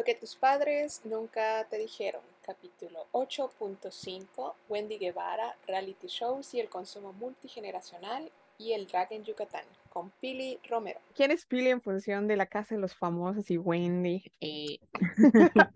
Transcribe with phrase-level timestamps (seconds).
[0.00, 6.70] Lo que tus padres nunca te dijeron, capítulo 8.5, Wendy Guevara, reality shows y el
[6.70, 11.00] consumo multigeneracional y el drag en Yucatán, con Pili Romero.
[11.14, 14.24] ¿Quién es Pili en función de la casa de los famosos y Wendy?
[14.40, 14.78] Eh.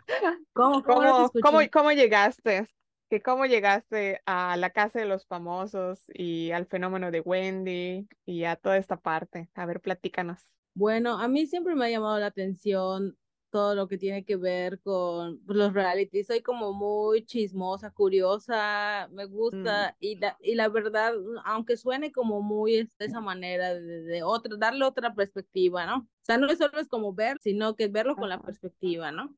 [0.54, 2.67] ¿Cómo, ¿Cómo, cómo, cómo llegaste?
[3.11, 8.45] Que ¿Cómo llegaste a la casa de los famosos y al fenómeno de Wendy y
[8.45, 9.51] a toda esta parte?
[9.54, 10.51] A ver, platícanos.
[10.72, 13.19] Bueno, a mí siempre me ha llamado la atención
[13.54, 16.24] todo lo que tiene que ver con pues, los reality.
[16.24, 19.96] Soy como muy chismosa, curiosa, me gusta mm.
[20.00, 21.12] y, la, y la verdad,
[21.45, 25.98] aunque suene como muy de esa manera, de, otra, darle otra perspectiva, ¿no?
[25.98, 29.32] O sea, no solo es como ver, sino que verlo con la perspectiva, ¿no?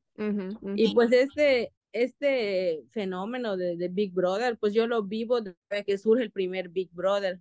[0.75, 5.99] Y pues este, este fenómeno de, de, Big Brother, pues yo lo vivo desde que
[5.99, 7.39] surge el primer Big Brother.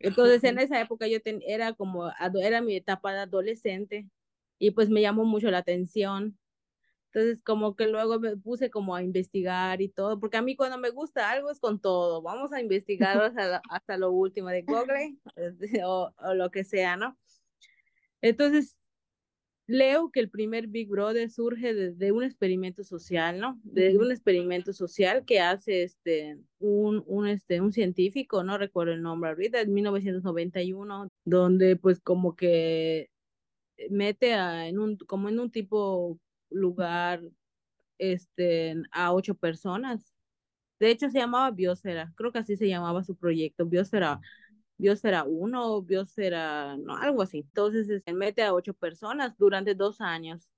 [0.00, 2.10] Entonces en esa época yo era como,
[2.42, 4.06] era mi etapa de adolescente
[4.58, 6.38] y pues me llamó mucho la atención.
[7.12, 10.78] Entonces, como que luego me puse como a investigar y todo, porque a mí cuando
[10.78, 15.16] me gusta algo es con todo, vamos a investigar hasta, hasta lo último de Google
[15.84, 17.16] o, o, lo que sea, ¿no?
[18.20, 18.76] Entonces,
[19.68, 23.60] leo que el primer Big Brother surge de, un experimento social, ¿no?
[23.62, 29.02] De un experimento social que hace este, un, un, este, un científico, no recuerdo el
[29.02, 33.10] nombre ahorita, en 1991, donde pues como que
[33.90, 36.18] mete a, en un, como en un tipo
[36.50, 37.22] lugar
[37.98, 40.14] este, a ocho personas.
[40.78, 44.20] De hecho, se llamaba Biosfera, creo que así se llamaba su proyecto, Biosfera,
[44.76, 47.38] Biosfera 1, Biosfera, no, algo así.
[47.38, 50.48] Entonces, se este, mete a ocho personas durante dos años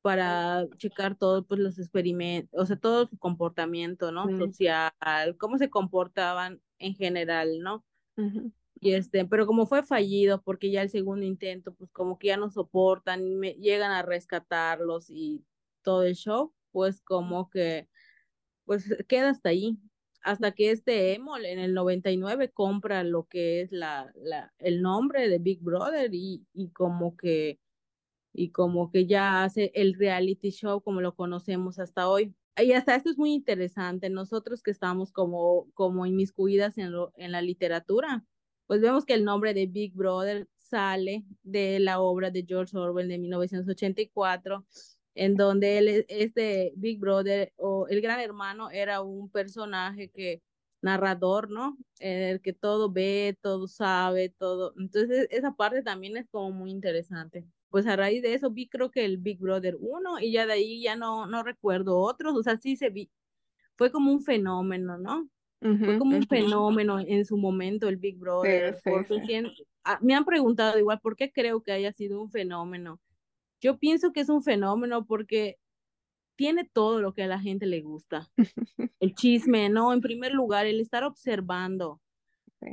[0.00, 4.26] para checar todos pues, los experimentos, o sea, todo su comportamiento, ¿no?
[4.36, 4.92] Social,
[5.38, 7.84] cómo se comportaban en general, ¿no?
[8.84, 12.36] Y este, pero como fue fallido, porque ya el segundo intento, pues como que ya
[12.36, 15.44] no soportan, llegan a rescatarlos y
[15.82, 17.88] todo el show, pues como que,
[18.64, 19.78] pues queda hasta ahí.
[20.22, 25.28] Hasta que este Emol en el 99 compra lo que es la, la, el nombre
[25.28, 27.60] de Big Brother y, y como que,
[28.32, 32.34] y como que ya hace el reality show como lo conocemos hasta hoy.
[32.56, 37.32] Y hasta esto es muy interesante, nosotros que estamos como, como inmiscuidas en, lo, en
[37.32, 38.24] la literatura,
[38.72, 43.06] pues vemos que el nombre de Big Brother sale de la obra de George Orwell
[43.06, 44.64] de 1984,
[45.14, 50.42] en donde él, este Big Brother o el gran hermano era un personaje que
[50.80, 51.76] narrador, ¿no?
[51.98, 54.72] En el que todo ve, todo sabe, todo.
[54.78, 57.44] Entonces, esa parte también es como muy interesante.
[57.68, 60.54] Pues a raíz de eso vi creo que el Big Brother 1 y ya de
[60.54, 63.10] ahí ya no, no recuerdo otros, o sea, sí se vi,
[63.76, 65.28] fue como un fenómeno, ¿no?
[65.62, 68.76] Fue como un fenómeno en su momento el Big Brother.
[69.84, 73.00] Ah, me han preguntado igual por qué creo que haya sido un fenómeno.
[73.60, 75.58] Yo pienso que es un fenómeno porque
[76.36, 78.28] tiene todo lo que a la gente le gusta.
[79.00, 79.92] El chisme, ¿no?
[79.92, 82.00] En primer lugar, el estar observando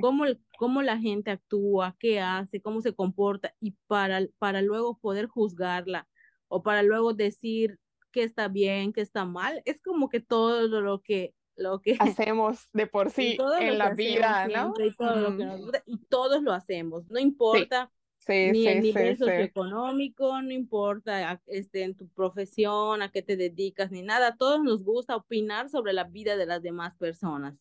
[0.01, 0.25] cómo,
[0.57, 6.07] cómo la gente actúa, qué hace, cómo se comporta y para, para luego poder juzgarla
[6.47, 7.79] o para luego decir
[8.11, 9.61] qué está bien, qué está mal.
[9.65, 14.47] Es como que todo lo que lo que hacemos de por sí en la vida,
[14.47, 14.73] ¿no?
[15.85, 17.91] Y, todos lo hacemos, no importa
[18.27, 24.01] ni el nivel socioeconómico, no importa este, en tu profesión, a qué te dedicas, ni
[24.01, 27.55] nada, a todos nos gusta opinar sobre la vida de las demás personas.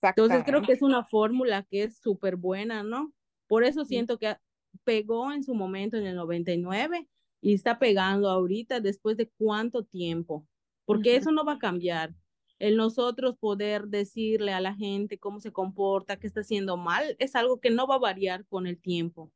[0.00, 3.12] Entonces creo que es una fórmula que es súper buena, ¿no?
[3.46, 4.36] Por eso siento que
[4.84, 7.08] pegó en su momento en el 99
[7.40, 10.46] y está pegando ahorita después de cuánto tiempo,
[10.84, 12.14] porque eso no va a cambiar
[12.62, 17.34] el nosotros poder decirle a la gente cómo se comporta, qué está haciendo mal, es
[17.34, 19.32] algo que no va a variar con el tiempo.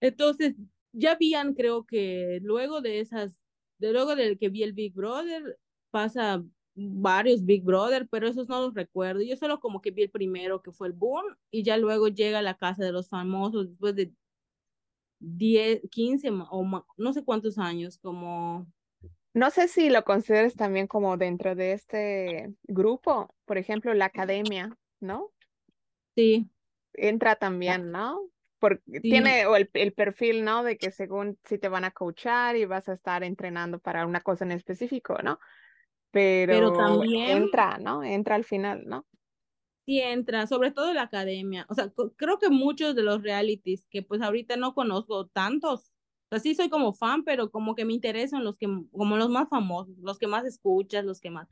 [0.00, 0.54] Entonces,
[0.92, 3.38] ya habían, creo que luego de esas,
[3.78, 5.58] de luego del que vi el Big Brother,
[5.90, 6.42] pasa
[6.74, 9.20] varios Big Brother, pero esos no los recuerdo.
[9.20, 12.40] Yo solo como que vi el primero, que fue el Boom, y ya luego llega
[12.40, 14.10] la casa de los famosos después de
[15.18, 18.66] 10, 15 o no sé cuántos años, como
[19.36, 24.74] no sé si lo consideres también como dentro de este grupo, por ejemplo, la academia,
[24.98, 25.30] ¿no?
[26.14, 26.48] Sí.
[26.94, 28.18] Entra también, ¿no?
[28.58, 30.64] Porque tiene el, el, perfil, ¿no?
[30.64, 34.22] De que según si te van a coachar y vas a estar entrenando para una
[34.22, 35.38] cosa en específico, ¿no?
[36.10, 38.02] Pero, Pero también entra, ¿no?
[38.02, 39.06] Entra al final, ¿no?
[39.84, 41.66] Sí entra, sobre todo la academia.
[41.68, 45.95] O sea, creo que muchos de los realities que pues ahorita no conozco tantos,
[46.30, 49.96] Así soy como fan, pero como que me interesan los que, como los más famosos,
[49.98, 51.48] los que más escuchas, los que más.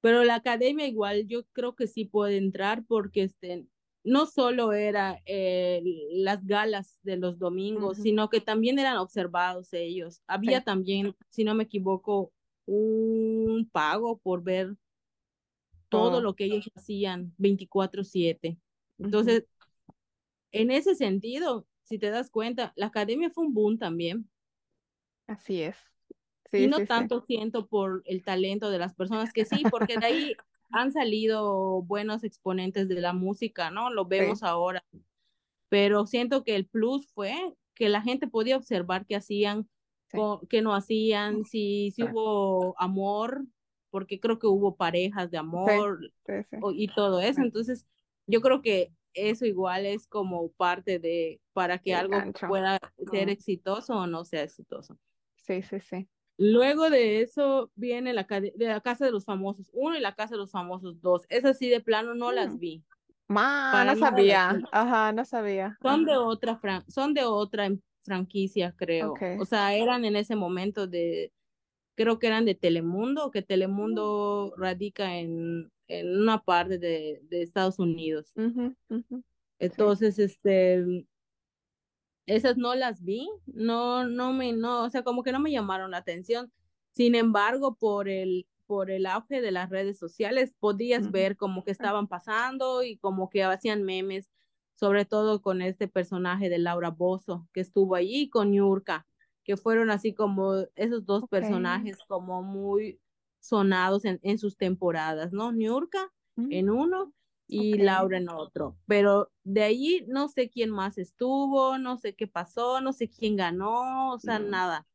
[0.00, 3.66] Pero la academia igual, yo creo que sí puede entrar porque este,
[4.04, 5.82] no solo era eh,
[6.12, 10.22] las galas de los domingos, sino que también eran observados ellos.
[10.26, 12.32] Había también, si no me equivoco,
[12.66, 14.76] un pago por ver
[15.88, 16.20] todo oh.
[16.20, 18.58] lo que ellos hacían 24/7.
[18.98, 19.44] Entonces,
[20.52, 24.30] en ese sentido, si te das cuenta, la academia fue un boom también.
[25.26, 25.76] Así es.
[26.52, 30.36] y no tanto siento por el talento de las personas que sí, porque de ahí
[30.70, 33.90] han salido buenos exponentes de la música, ¿no?
[33.90, 34.84] Lo vemos ahora.
[35.68, 37.34] Pero siento que el plus fue
[37.74, 39.68] que la gente podía observar qué hacían,
[40.48, 43.44] qué no hacían, si, si hubo amor,
[43.90, 45.98] porque creo que hubo parejas de amor
[46.72, 47.42] y todo eso.
[47.42, 47.84] Entonces,
[48.28, 52.16] yo creo que eso igual es como parte de para que algo
[52.48, 52.78] pueda
[53.10, 54.98] ser exitoso o no sea exitoso.
[55.36, 56.08] Sí, sí, sí.
[56.36, 60.34] Luego de eso viene la, de la Casa de los Famosos uno y la Casa
[60.34, 61.26] de los Famosos dos.
[61.28, 62.58] Esas sí de plano no las mm.
[62.58, 62.84] vi.
[63.28, 64.60] Ma, no sabía.
[64.72, 65.78] Ajá, no sabía.
[65.82, 67.70] Son de otra son de otra
[68.04, 69.14] franquicia, creo.
[69.38, 71.32] O sea, eran en ese momento de,
[71.94, 77.80] creo que eran de Telemundo, que Telemundo radica en, en una parte de, de Estados
[77.80, 78.32] Unidos.
[79.58, 81.06] Entonces, este,
[82.26, 85.90] esas no las vi, no, no me, no, o sea, como que no me llamaron
[85.90, 86.52] la atención.
[86.92, 91.72] Sin embargo, por el, por el auge de las redes sociales, podías ver como que
[91.72, 94.30] estaban pasando y como que hacían memes,
[94.76, 99.08] sobre todo con este personaje de Laura Bozo, que estuvo allí, con Yurka,
[99.42, 103.00] que fueron así como esos dos personajes como muy
[103.40, 105.52] sonados en, en sus temporadas, ¿no?
[105.52, 106.52] Yurka mm.
[106.52, 107.12] en uno
[107.50, 108.76] y Laura en otro.
[108.86, 113.36] Pero de allí no sé quién más estuvo, no sé qué pasó, no sé quién
[113.36, 114.86] ganó, o sea, nada.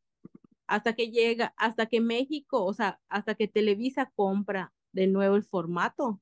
[0.68, 5.44] Hasta que llega, hasta que México, o sea, hasta que Televisa compra de nuevo el
[5.44, 6.22] formato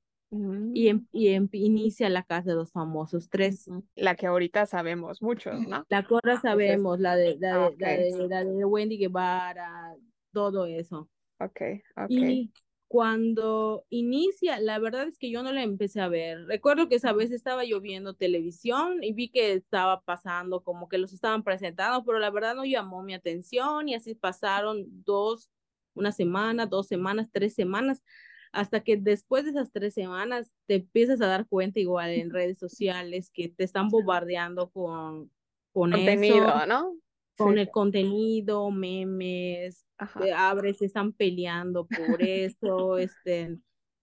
[0.74, 3.70] y, em, y em, inicia la Casa de los Famosos tres.
[3.96, 5.86] La que ahorita sabemos mucho, ¿no?
[5.90, 9.96] La que ahora sabemos, la de, la, de, la, de, Wendy Guevara,
[10.32, 11.08] todo eso.
[11.40, 11.62] Ok,
[11.96, 12.50] ok
[12.94, 16.46] cuando inicia, la verdad es que yo no la empecé a ver.
[16.46, 21.00] Recuerdo que esa vez estaba yo viendo televisión y vi que estaba pasando, como que
[21.00, 25.50] los estaban presentando, pero la verdad no llamó mi atención y así pasaron dos,
[25.96, 28.04] una semana, dos semanas, tres semanas,
[28.52, 32.60] hasta que después de esas tres semanas te empiezas a dar cuenta igual en redes
[32.60, 35.32] sociales que te están bombardeando con,
[35.72, 36.94] con contenido, ¿no?
[37.36, 39.83] con el contenido, memes,
[40.24, 43.58] eh, abres, están peleando por eso, este,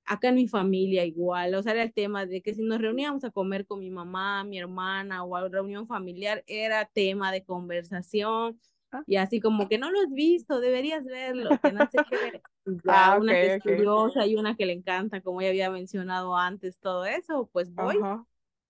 [0.04, 3.24] acá en mi familia igual, o sea, era el tema de que si nos reuníamos
[3.24, 8.58] a comer con mi mamá, mi hermana o a reunión familiar, era tema de conversación.
[8.92, 9.04] Ah.
[9.06, 12.42] Y así como que no lo has visto, deberías verlo, que no sé qué.
[12.86, 16.78] Ah, una que es curiosa y una que le encanta, como ya había mencionado antes,
[16.78, 17.96] todo eso, pues voy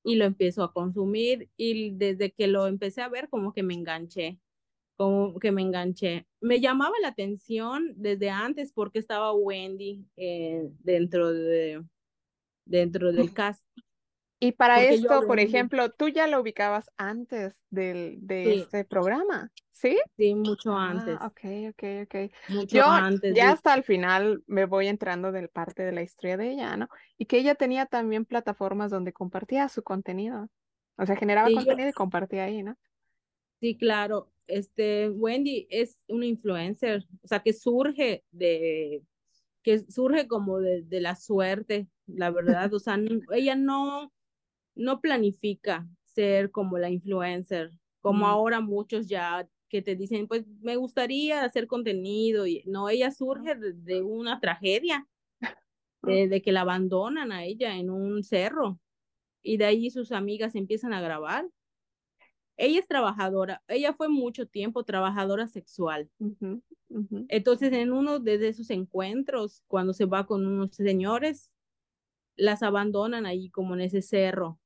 [0.02, 3.74] y lo empiezo a consumir y desde que lo empecé a ver como que me
[3.74, 4.38] enganché
[5.00, 6.26] como que me enganché.
[6.42, 11.82] Me llamaba la atención desde antes porque estaba Wendy eh, dentro, de,
[12.66, 13.66] dentro del cast.
[14.40, 19.98] Y para esto, por ejemplo, tú ya lo ubicabas antes del, de este programa, ¿sí?
[20.18, 21.16] Sí, mucho ah, antes.
[21.22, 22.32] Ok, ok, ok.
[22.50, 23.34] Mucho Yo antes.
[23.34, 26.90] Ya hasta el final me voy entrando del parte de la historia de ella, ¿no?
[27.16, 30.50] Y que ella tenía también plataformas donde compartía su contenido.
[30.98, 32.76] O sea, generaba contenido y compartía ahí, ¿no?
[33.62, 39.02] Sí, claro este, Wendy es una influencer, o sea, que surge de,
[39.62, 42.96] que surge como de, de la suerte, la verdad, o sea,
[43.34, 44.12] ella no,
[44.74, 47.70] no planifica ser como la influencer,
[48.00, 53.10] como ahora muchos ya que te dicen, pues me gustaría hacer contenido, y no, ella
[53.12, 55.06] surge de, una tragedia,
[56.02, 58.80] de, de, que la abandonan a ella en un cerro,
[59.42, 61.48] y de ahí sus amigas empiezan a grabar
[62.60, 66.10] ella es trabajadora, ella fue mucho tiempo trabajadora sexual.
[67.28, 71.50] Entonces, en uno de esos encuentros, cuando se va con unos señores,
[72.36, 74.58] las abandonan ahí como en ese cerro.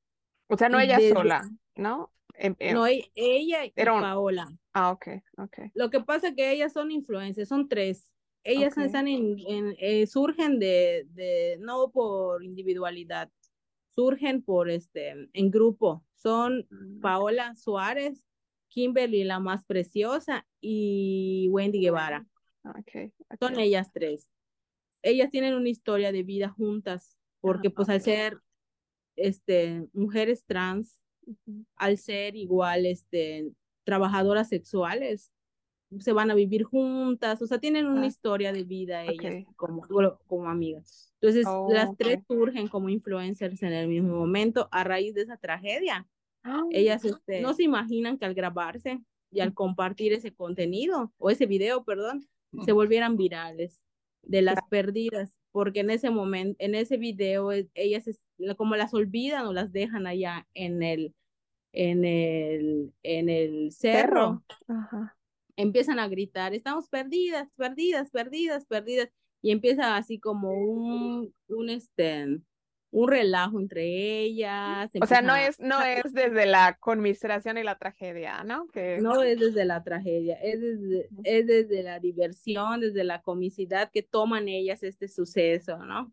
[0.48, 2.10] O sea, no ella sola, ¿no?
[2.36, 4.48] Em, em, no, e, ella y Paola.
[4.72, 5.06] Ah, ok,
[5.38, 5.58] ok.
[5.74, 8.10] Lo que pasa es que ellas son influencias, son tres.
[8.42, 9.36] Ellas están en,
[9.78, 13.30] eh, surgen de, de, no por individualidad,
[13.94, 16.04] surgen por este, en grupo.
[16.14, 17.00] Son mm.
[17.00, 18.22] Paola Suárez,
[18.68, 22.26] Kimberly la más preciosa y Wendy Guevara.
[22.80, 24.28] Okay, Son ellas tres.
[25.02, 28.40] Ellas tienen una historia de vida juntas, porque pues al ser
[29.16, 30.98] este, mujeres trans,
[31.76, 33.52] al ser igual este,
[33.84, 35.30] trabajadoras sexuales,
[36.00, 39.82] se van a vivir juntas, o sea, tienen una ah, historia de vida ellas como,
[40.26, 41.13] como amigas.
[41.24, 45.38] Entonces, las oh, tres surgen como influencers en el mismo momento a raíz de esa
[45.38, 46.06] tragedia.
[46.42, 49.00] Ah, ellas este, no se imaginan que al grabarse
[49.30, 52.28] y al compartir ese contenido o ese video, perdón,
[52.66, 53.80] se volvieran virales
[54.22, 58.04] de las perdidas, porque en ese momento, en ese video, ellas
[58.58, 61.14] como las olvidan o las dejan allá en el,
[61.72, 64.44] en el, en el cerro,
[65.56, 69.08] empiezan a gritar, estamos perdidas, perdidas, perdidas, perdidas,
[69.44, 72.40] y empieza así como un, un este,
[72.94, 73.82] un relajo entre
[74.20, 74.88] ellas.
[75.00, 78.68] O sea, no es, no es desde la conmiseración y la tragedia, ¿no?
[78.68, 78.98] Que...
[79.00, 84.04] No es desde la tragedia, es desde, es desde la diversión, desde la comicidad que
[84.04, 86.12] toman ellas este suceso, ¿no?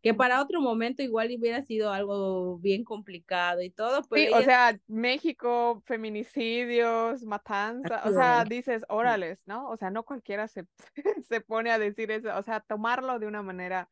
[0.00, 4.02] Que para otro momento igual hubiera sido algo bien complicado y todo.
[4.08, 9.68] Pero sí, o sea, México, feminicidios, matanza, o sea, dices, órales, ¿no?
[9.70, 10.66] O sea, no cualquiera se,
[11.28, 13.88] se pone a decir eso, o sea, tomarlo de una manera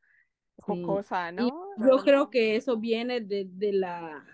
[0.62, 1.48] jocosa, ¿no?
[1.78, 4.24] yo creo que eso viene de, de la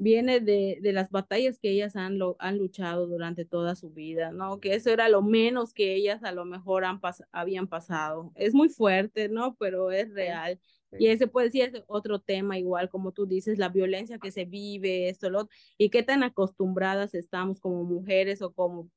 [0.00, 4.32] viene de, de, las batallas que ellas han, lo, han luchado durante toda su vida,
[4.32, 4.58] ¿no?
[4.58, 7.00] Que eso era lo menos que ellas a lo mejor han
[7.32, 8.32] habían pasado.
[8.34, 9.56] Es muy fuerte, ¿no?
[9.56, 10.58] Pero es real.
[10.98, 15.10] Y ese puede ser otro tema, igual como tú dices, la violencia que se vive,
[15.10, 18.90] esto, lo y qué tan acostumbradas estamos como mujeres o como,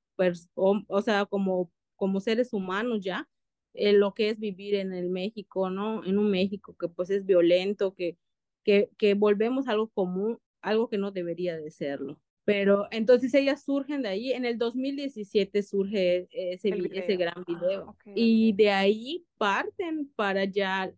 [0.56, 3.28] o, o sea, como, como seres humanos ya
[3.74, 6.04] lo que es vivir en el México, ¿no?
[6.06, 8.18] En un México que pues es violento, que,
[8.64, 12.20] que, que volvemos a algo común, algo que no debería de serlo.
[12.46, 17.96] Pero entonces ellas surgen de ahí, en el 2017 surge ese, ese gran ah, video
[18.16, 20.94] y de ahí parten para ya,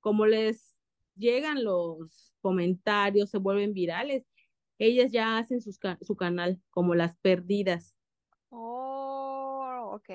[0.00, 0.76] como les
[1.16, 4.26] llegan los comentarios, se vuelven virales,
[4.78, 7.94] ellas ya hacen sus, su canal como las perdidas.
[8.50, 9.10] Oh
[9.92, 10.08] ok,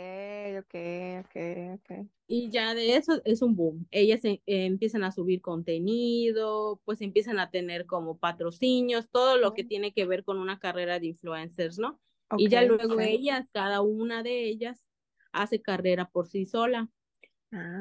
[0.59, 1.35] ok, ok,
[1.75, 2.07] ok.
[2.27, 3.87] Y ya de eso es un boom.
[3.91, 9.63] Ellas eh, empiezan a subir contenido, pues empiezan a tener como patrocinios, todo lo que
[9.63, 11.99] tiene que ver con una carrera de influencers, ¿no?
[12.37, 14.83] y ya luego ellas, cada una de ellas,
[15.31, 16.89] hace carrera por sí sola.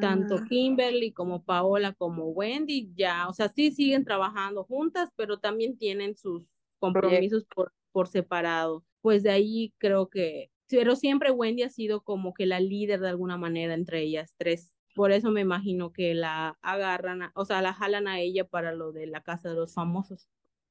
[0.01, 0.45] Tanto ah.
[0.49, 6.17] Kimberly como Paola como Wendy, ya, o sea, sí siguen trabajando juntas, pero también tienen
[6.17, 6.47] sus
[6.79, 8.85] compromisos por, por separado.
[9.01, 13.09] Pues de ahí creo que pero siempre Wendy ha sido como que la líder de
[13.09, 14.75] alguna manera entre ellas tres.
[14.95, 18.93] Por eso me imagino que la agarran, o sea, la jalan a ella para lo
[18.93, 20.29] de la casa de los famosos.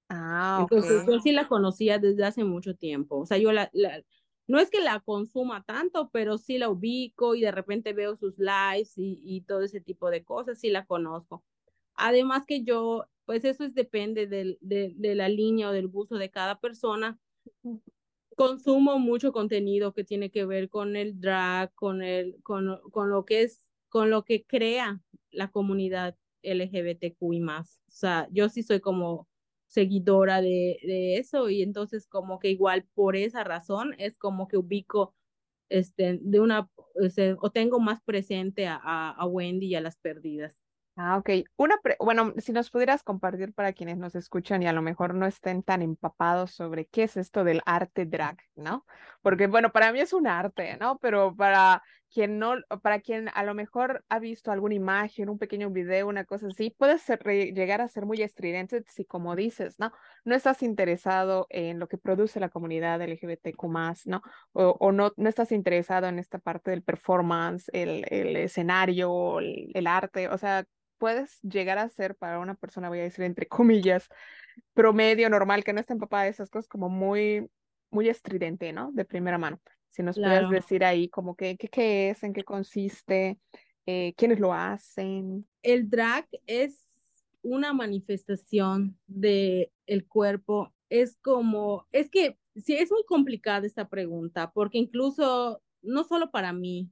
[0.10, 3.20] Ah, Entonces yo sí la conocía desde hace mucho tiempo.
[3.20, 3.70] O sea, yo la,
[4.48, 8.38] no es que la consuma tanto, pero sí la ubico y de repente veo sus
[8.38, 11.44] lives y, y todo ese tipo de cosas, sí la conozco.
[11.96, 16.16] Además que yo, pues eso es, depende del, de, de la línea o del gusto
[16.18, 17.20] de cada persona
[18.36, 23.26] consumo mucho contenido que tiene que ver con el drag, con el, con, con lo
[23.26, 27.80] que es, con lo que crea la comunidad LGBTQI más.
[27.88, 29.28] O sea, yo sí soy como
[29.68, 34.58] seguidora de, de eso y entonces como que igual por esa razón es como que
[34.58, 35.16] ubico
[35.70, 36.70] este, de una,
[37.40, 40.63] o tengo más presente a, a Wendy y a las perdidas.
[40.96, 41.30] Ah, ok.
[41.56, 45.26] Una bueno, si nos pudieras compartir para quienes nos escuchan y a lo mejor no
[45.26, 48.86] estén tan empapados sobre qué es esto del arte drag, ¿no?
[49.24, 51.00] Porque, bueno, para mí es un arte, ¿no?
[51.00, 51.82] Pero para
[52.14, 56.26] quien no, para quien a lo mejor ha visto alguna imagen, un pequeño video, una
[56.26, 57.00] cosa así, puede
[57.54, 59.92] llegar a ser muy estridente si, como dices, ¿no?
[60.26, 64.22] No estás interesado en lo que produce la comunidad LGBTQ+, ¿no?
[64.52, 69.72] O, o no, no estás interesado en esta parte del performance, el, el escenario, el,
[69.74, 70.66] el arte, o sea,
[71.04, 74.08] puedes llegar a ser para una persona, voy a decir entre comillas,
[74.74, 77.50] promedio, normal, que no esté empapada de esas cosas, como muy,
[77.92, 78.90] muy estridente, ¿no?
[78.94, 79.60] De primera mano.
[79.90, 83.38] Si nos puedes decir ahí como que, qué es, en qué consiste,
[83.86, 85.46] eh, quiénes lo hacen.
[85.62, 86.88] El drag es
[87.42, 90.74] una manifestación de el cuerpo.
[90.88, 96.54] Es como, es que sí, es muy complicada esta pregunta, porque incluso, no solo para
[96.54, 96.90] mí,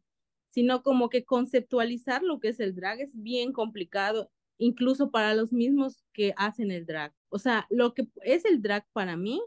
[0.52, 5.52] sino como que conceptualizar lo que es el drag es bien complicado, incluso para los
[5.52, 7.14] mismos que hacen el drag.
[7.30, 9.42] O sea, lo que es el drag para mí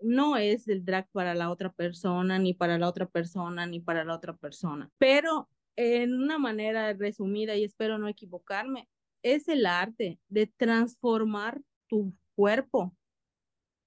[0.00, 4.04] no es el drag para la otra persona, ni para la otra persona, ni para
[4.04, 4.90] la otra persona.
[4.98, 8.88] Pero en una manera resumida, y espero no equivocarme,
[9.22, 12.96] es el arte de transformar tu cuerpo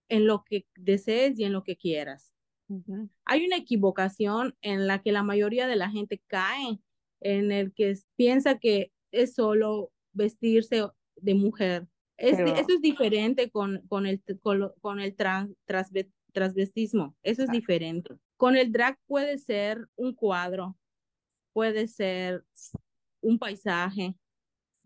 [0.07, 2.34] en lo que desees y en lo que quieras.
[3.25, 6.79] Hay una equivocación en la que la mayoría de la gente cae,
[7.21, 11.87] en el que piensa que es solo vestirse de mujer.
[12.17, 15.51] Es, Eso es diferente con, con el, con, el trans,
[16.31, 18.15] transvestismo, eso es diferente.
[18.37, 20.77] Con el drag puede ser un cuadro,
[21.53, 22.43] puede ser
[23.21, 24.15] un paisaje,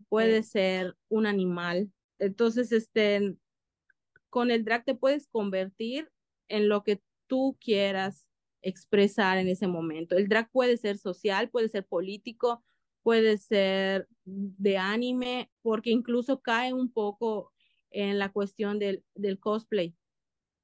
[0.08, 1.90] puede ser un animal.
[2.18, 3.36] Entonces, este,
[4.28, 6.10] con el drag te puedes convertir
[6.48, 8.26] en lo que tú quieras
[8.60, 10.16] expresar en ese momento.
[10.16, 12.64] El drag puede ser social, puede ser político,
[13.04, 17.52] puede ser de anime, porque incluso cae un poco
[17.90, 19.94] en la cuestión del, del cosplay.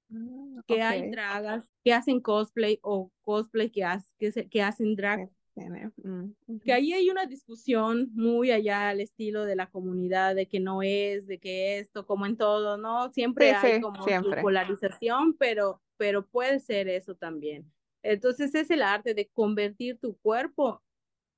[0.08, 3.86] Mm, que hay dragas que hacen cosplay o cosplay que,
[4.18, 5.30] que, que hacen drag.
[5.56, 6.32] Mm,
[6.62, 10.82] que ahí hay una discusión muy allá al estilo de la comunidad de que no
[10.82, 13.10] es, de que esto, como en todo, ¿no?
[13.12, 14.04] Siempre hay como
[14.42, 17.70] polarización, pero, pero puede ser eso también.
[18.02, 20.82] Entonces es el arte de convertir tu cuerpo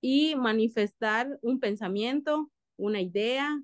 [0.00, 3.62] y manifestar un pensamiento, una idea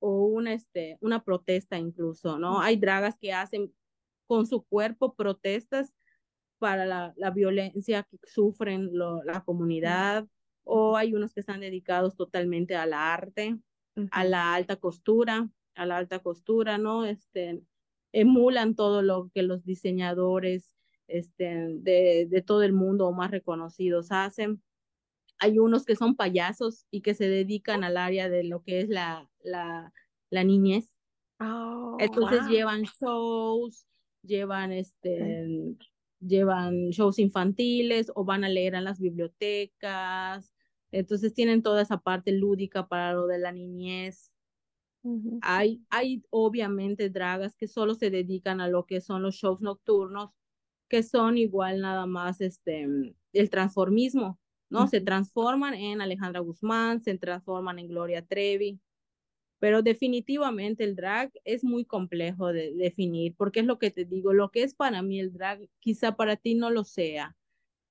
[0.00, 2.60] o una, este, una protesta incluso, ¿no?
[2.60, 3.74] Hay dragas que hacen
[4.26, 5.92] con su cuerpo protestas
[6.58, 10.26] para la, la violencia que sufren la comunidad
[10.64, 13.58] o hay unos que están dedicados totalmente al arte,
[14.10, 17.06] a la alta costura, a la alta costura, ¿no?
[17.06, 17.62] Este,
[18.12, 20.74] emulan todo lo que los diseñadores
[21.08, 21.44] este,
[21.78, 24.62] de, de todo el mundo más reconocidos hacen.
[25.38, 28.88] Hay unos que son payasos y que se dedican al área de lo que es
[28.88, 29.92] la, la,
[30.30, 30.92] la niñez.
[31.40, 33.86] Oh, Entonces llevan shows,
[34.22, 35.76] llevan este,
[36.20, 40.52] llevan shows infantiles o van a leer en las bibliotecas.
[40.90, 44.32] Entonces tienen toda esa parte lúdica para lo de la niñez.
[45.40, 50.30] Hay, hay obviamente dragas que solo se dedican a lo que son los shows nocturnos,
[50.88, 52.86] que son igual nada más este,
[53.32, 54.38] el transformismo,
[54.70, 54.86] ¿no?
[54.86, 58.80] Se transforman en Alejandra Guzmán, se transforman en Gloria Trevi,
[59.58, 64.32] pero definitivamente el drag es muy complejo de definir, porque es lo que te digo,
[64.32, 67.36] lo que es para mí el drag, quizá para ti no lo sea.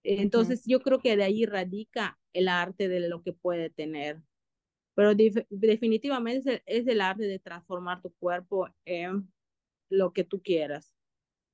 [0.03, 4.24] Entonces yo creo que de ahí radica el arte de lo que puede tener.
[4.98, 9.32] Pero definitivamente es el, arte de transformar tu cuerpo en
[9.89, 10.92] lo que tú quieras,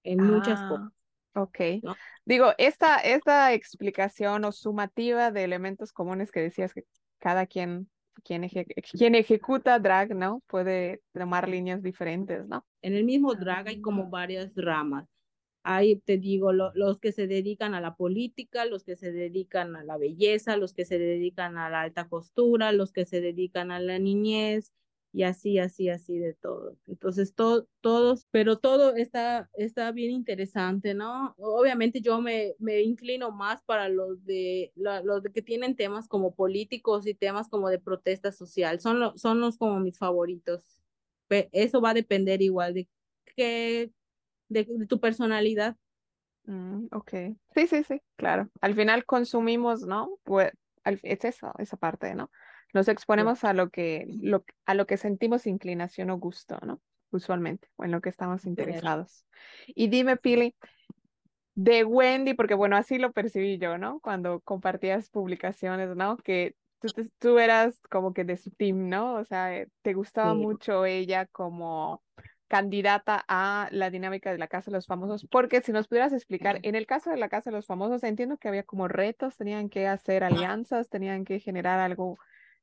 [0.03, 0.91] en muchas ah, cosas.
[1.35, 1.95] Ok.
[2.23, 6.85] Digo, esta, esta explicación o sumativa de elementos comunes que decías que
[7.19, 7.89] cada quien
[8.23, 8.49] quien,
[8.93, 10.41] quien ejecuta drag, ¿no?
[10.47, 12.65] Puede tomar líneas diferentes, ¿no?
[12.81, 14.09] En el mismo drag hay como ah.
[14.09, 15.05] varias ramas.
[15.63, 19.83] Hay, te digo, los que se dedican a la política, los que se dedican a
[19.83, 23.79] la belleza, los que se dedican a la alta costura, los que se dedican a
[23.79, 24.73] la niñez,
[25.13, 26.75] y así, así, así de todo.
[26.87, 31.35] Entonces, todo, todos, pero todo está, está bien interesante, ¿no?
[31.37, 36.33] Obviamente yo me, me inclino más para los de, los de que tienen temas como
[36.35, 40.81] políticos y temas como de protesta social, son, son los como mis favoritos.
[41.29, 42.87] Eso va a depender igual de
[43.35, 43.91] qué,
[44.53, 45.75] de, tu personalidad.
[46.45, 47.11] Mm, ok,
[47.55, 48.49] sí, sí, sí, claro.
[48.61, 50.17] Al final consumimos, ¿no?
[50.23, 50.51] Pues
[50.83, 52.29] es eso, esa parte, ¿no?
[52.73, 56.81] Nos exponemos a lo que, lo, a lo que sentimos inclinación o gusto, ¿no?
[57.11, 59.25] Usualmente, o en lo que estamos interesados.
[59.67, 60.55] Y dime, Pili,
[61.55, 63.99] de Wendy, porque bueno, así lo percibí yo, ¿no?
[63.99, 66.17] Cuando compartías publicaciones, ¿no?
[66.17, 66.87] Que tú,
[67.19, 69.15] tú eras como que de su team, ¿no?
[69.15, 72.03] O sea, eh, te gustaba mucho ella como
[72.53, 76.59] candidata a la dinámica de la Casa de los Famosos, porque si nos pudieras explicar,
[76.61, 79.69] en el caso de la Casa de los Famosos, entiendo que había como retos, tenían
[79.69, 82.19] que hacer alianzas, tenían que generar algo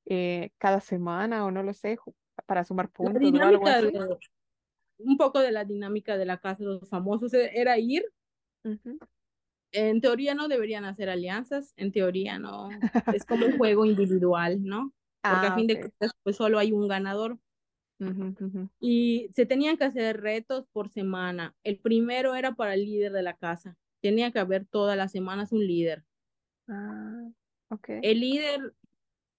[0.07, 1.98] eh, cada semana o no lo sé,
[2.46, 3.92] para sumar puntos o algo así.
[4.98, 8.05] un poco de la dinámica de la casa de los famosos e, era ir.
[9.72, 12.68] En teoría no deberían hacer alianzas, en teoría no.
[13.12, 14.92] Es como un juego individual, ¿no?
[15.20, 17.40] Porque a ah, fin de cuentas pues solo hay un ganador.
[18.81, 21.55] Y se tenían que hacer retos por semana.
[21.65, 23.77] El primero era para el líder de la casa.
[24.01, 26.05] Tenía que haber todas las semanas un líder.
[26.67, 27.29] Ah,
[27.69, 28.01] okay.
[28.03, 28.75] El líder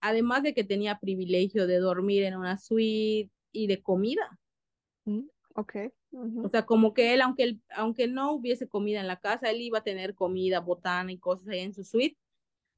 [0.02, 4.40] además de que tenía privilegio de dormir en una suite y de comida.
[5.06, 5.76] Mm, ok.
[6.44, 9.62] O sea, como que él, aunque, él, aunque no hubiese comida en la casa, él
[9.62, 12.18] iba a tener comida, botana y cosas ahí en su suite.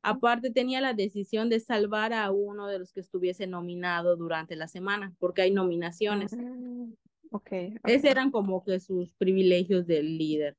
[0.03, 4.67] Aparte tenía la decisión de salvar a uno de los que estuviese nominado durante la
[4.67, 6.35] semana, porque hay nominaciones.
[6.35, 6.93] Mm,
[7.31, 10.57] okay, Esos eran como que sus privilegios del líder.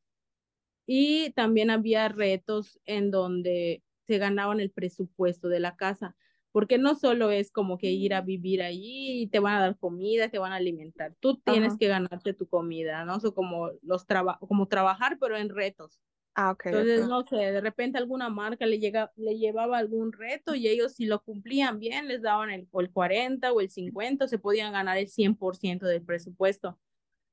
[0.87, 6.17] Y también había retos en donde se ganaban el presupuesto de la casa
[6.55, 8.27] porque no solo es como que ir a mm.
[8.27, 11.89] vivir allí y te van a dar comida, te van a alimentar, tú tienes que
[11.89, 13.17] ganarte tu comida, ¿no?
[13.17, 14.07] O como, los
[14.39, 15.99] como trabajar, pero en retos.
[16.37, 16.67] Ah, ok.
[16.67, 20.95] Entonces, no sé, de repente alguna marca le, llega, le llevaba algún reto y ellos
[20.95, 24.99] si lo cumplían bien, les daban el, el 40 o el 50, se podían ganar
[24.99, 26.81] el 100% del presupuesto.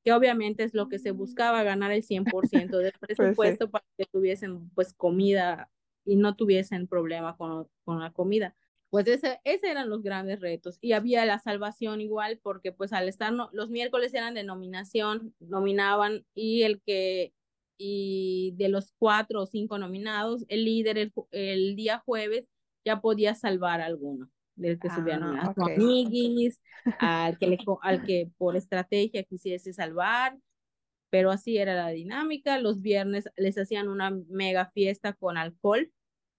[0.03, 4.05] que obviamente es lo que se buscaba, ganar el 100% del pues presupuesto para que
[4.07, 5.71] tuviesen pues comida
[6.05, 8.55] y no tuviesen problema con, con la comida.
[8.89, 10.77] Pues ese, ese eran los grandes retos.
[10.81, 16.25] Y había la salvación igual, porque pues al estar, los miércoles eran de nominación, nominaban
[16.35, 17.33] y el que,
[17.83, 22.47] y de los cuatro o cinco nominados, el líder el, el día jueves
[22.85, 26.61] ya podía salvar a alguno del que ah, a amiguis,
[26.99, 30.37] al que, al que por estrategia quisiese salvar,
[31.09, 32.59] pero así era la dinámica.
[32.59, 35.91] Los viernes les hacían una mega fiesta con alcohol,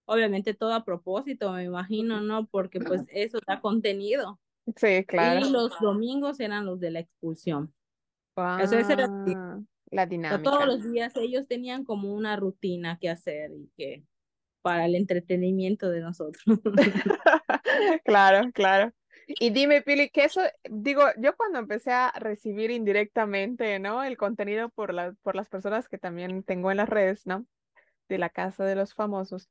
[0.05, 2.45] obviamente todo a propósito, me imagino, ¿no?
[2.47, 4.39] Porque pues eso da contenido.
[4.77, 5.45] Sí, claro.
[5.45, 7.73] Y los domingos eran los de la expulsión.
[8.61, 9.09] eso era
[9.93, 10.43] la dinámica.
[10.43, 14.03] todos los días ellos tenían como una rutina que hacer y que
[14.61, 16.43] para el entretenimiento de nosotros.
[18.05, 18.91] claro, claro.
[19.27, 24.03] Y dime, Pili, que eso, digo, yo cuando empecé a recibir indirectamente, ¿no?
[24.03, 27.45] El contenido por, la, por las personas que también tengo en las redes, ¿no?
[28.09, 29.49] De la casa de los famosos.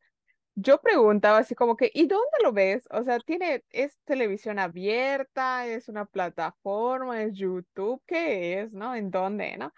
[0.55, 2.87] Yo preguntaba así como que, ¿y dónde lo ves?
[2.91, 8.95] O sea, tiene, es televisión abierta, es una plataforma, es YouTube, ¿qué es, no?
[8.95, 9.73] ¿En dónde, no?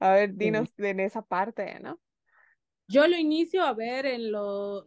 [0.00, 2.00] A ver, dinos en esa parte, ¿no?
[2.88, 4.84] Yo lo inicio a ver en los,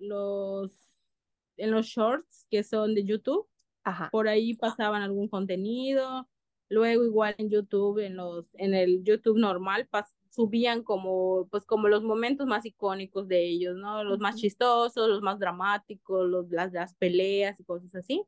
[1.56, 3.47] en los shorts que son de YouTube.
[3.84, 4.10] Ajá.
[4.12, 6.28] Por ahí pasaban algún contenido.
[6.67, 9.88] Luego igual en YouTube, en los, en el YouTube normal,
[10.32, 14.04] subían como, pues como los momentos más icónicos de ellos, ¿no?
[14.04, 18.26] Los más chistosos, los más dramáticos, los, las, las peleas y cosas así.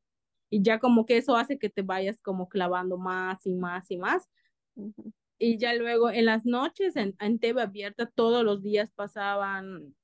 [0.52, 3.98] Y ya como que eso hace que te vayas como clavando más y más y
[3.98, 4.30] más
[5.38, 9.96] y ya luego en las noches en, en TV abierta todos los días pasaban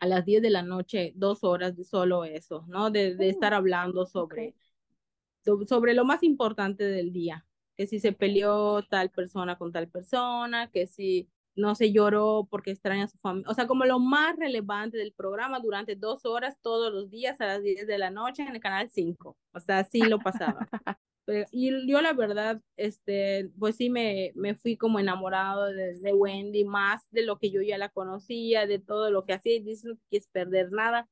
[0.00, 2.90] a las 10 de la noche dos horas de solo eso, ¿no?
[2.90, 4.54] De, de oh, estar hablando sobre,
[5.66, 10.70] sobre lo más importante del día, que si se peleó tal persona con tal persona,
[10.70, 14.36] que si no se lloró porque extraña a su familia, o sea, como lo más
[14.36, 18.42] relevante del programa durante dos horas todos los días a las 10 de la noche
[18.42, 20.68] en el canal 5, o sea, así lo pasaba.
[21.52, 27.06] y yo la verdad, este, pues sí me, me fui como enamorado de, Wendy, más
[27.10, 29.98] de lo que yo ya la conocía, de todo lo que hacía, y dice no
[30.08, 31.08] quieres perder nada.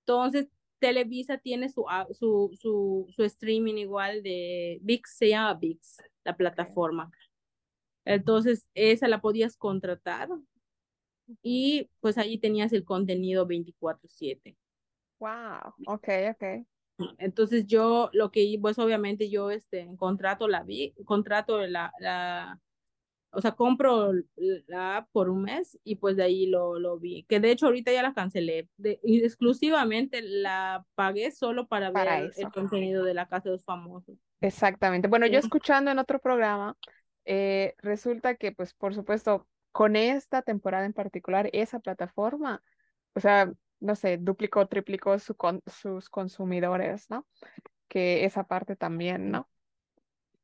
[0.00, 0.48] Entonces,
[0.78, 7.10] Televisa tiene su, su, su, su streaming igual de VIX, se llama VIX, la plataforma.
[8.04, 10.28] Entonces, esa la podías contratar
[11.42, 14.56] y pues allí tenías el contenido 24/7.
[15.20, 16.66] Wow, ok, ok.
[17.18, 22.60] Entonces yo lo que, pues obviamente yo este, contrato la vi, contrato la, la,
[23.30, 24.12] o sea, compro
[24.66, 27.24] la app por un mes y pues de ahí lo, lo vi.
[27.24, 28.68] Que de hecho ahorita ya la cancelé.
[28.76, 34.18] De, exclusivamente la pagué solo para, ver el contenido de la Casa de los Famosos.
[34.40, 35.08] Exactamente.
[35.08, 36.76] Bueno, yo escuchando en otro programa,
[37.24, 42.62] eh, resulta que pues por supuesto con esta temporada en particular, esa plataforma,
[43.14, 43.50] o sea,
[43.82, 47.26] no sé, duplicó, triplicó su sus consumidores, ¿no?
[47.88, 49.48] Que esa parte también, ¿no?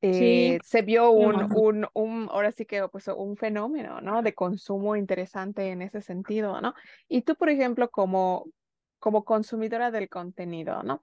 [0.01, 4.23] Eh, se vio un, un, un, ahora sí que pues un fenómeno, ¿no?
[4.23, 6.75] De consumo interesante en ese sentido, ¿no?
[7.09, 8.47] Y tú, por ejemplo, como,
[9.01, 11.01] como consumidora del contenido, ¿no?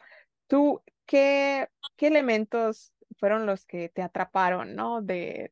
[0.48, 1.68] ¿Tú qué,
[1.98, 5.02] qué elementos fueron los que te atraparon, ¿no?
[5.02, 5.52] De,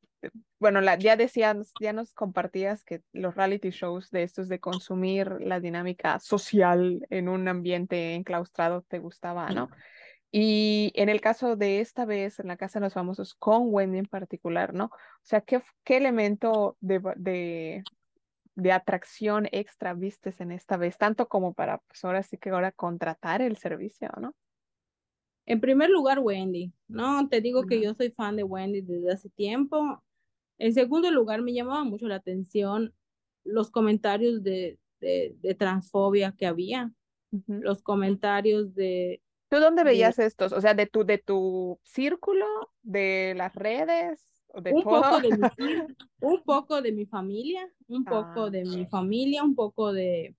[0.60, 5.30] bueno, la, ya decías, ya nos compartías que los reality shows de estos de consumir
[5.42, 9.70] la dinámica social en un ambiente enclaustrado te gustaba, ¿no?
[10.32, 14.00] Y en el caso de esta vez, en la Casa de los Famosos, con Wendy
[14.00, 14.86] en particular, ¿no?
[14.86, 17.84] O sea, ¿qué, qué elemento de, de,
[18.56, 20.98] de atracción extra vistes en esta vez?
[20.98, 24.34] Tanto como para, pues ahora sí que ahora contratar el servicio, ¿no?
[25.46, 27.28] En primer lugar, Wendy, ¿no?
[27.28, 30.02] Te digo que yo soy fan de Wendy desde hace tiempo.
[30.58, 32.94] En segundo lugar, me llamaba mucho la atención
[33.44, 36.92] los comentarios de, de, transfobia que había,
[37.48, 39.22] los comentarios de...
[39.50, 40.54] ¿Tú dónde veías estos?
[40.54, 42.46] O sea, de tu, de tu círculo,
[42.82, 44.28] de las redes,
[44.62, 45.48] de un Poco de mi,
[46.22, 48.88] un poco de mi familia, un poco de mi ah.
[48.90, 50.36] familia, un poco de,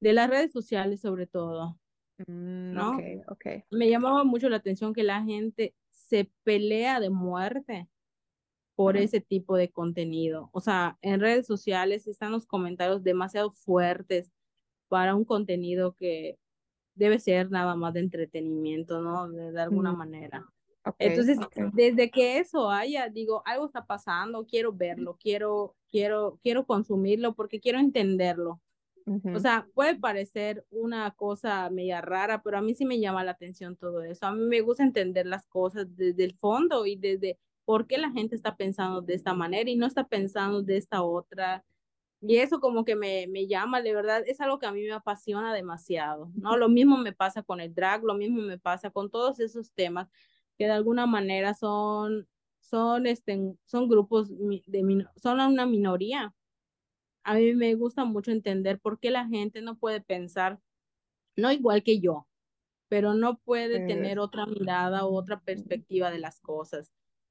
[0.00, 1.78] de las redes sociales sobre todo.
[2.26, 2.98] Mm, ¿no?
[3.28, 7.88] Okay, Me llamaba mucho la atención que la gente se pelea de muerte
[8.80, 10.48] por ese tipo de contenido.
[10.52, 14.32] O sea, en redes sociales están los comentarios demasiado fuertes
[14.88, 16.38] para un contenido que
[16.94, 19.28] debe ser nada más de entretenimiento, ¿no?
[19.28, 20.46] De, alguna manera.
[20.98, 21.36] Entonces,
[21.74, 27.60] desde que eso haya, digo, algo está pasando, quiero verlo, quiero, quiero, quiero consumirlo porque
[27.60, 28.62] quiero entenderlo.
[29.34, 33.32] O sea, puede parecer una cosa media rara, pero a mí sí me llama la
[33.32, 34.24] atención todo eso.
[34.24, 37.38] A mí me gusta entender las cosas desde el fondo y desde
[37.70, 41.04] por qué la gente está pensando de esta manera y no está pensando de esta
[41.04, 41.64] otra.
[42.20, 44.90] Y eso como que me, me llama, de verdad, es algo que a mí me
[44.90, 46.56] apasiona demasiado, ¿no?
[46.56, 50.08] Lo mismo me pasa con el drag, lo mismo me pasa con todos esos temas
[50.58, 52.26] que de alguna manera son,
[52.58, 54.30] son, este, son grupos,
[54.66, 56.34] de, son una minoría.
[57.22, 60.58] A mí me gusta mucho entender por qué la gente no puede pensar,
[61.36, 62.26] no igual que yo,
[62.88, 66.90] pero no puede tener otra mirada o otra perspectiva de las cosas.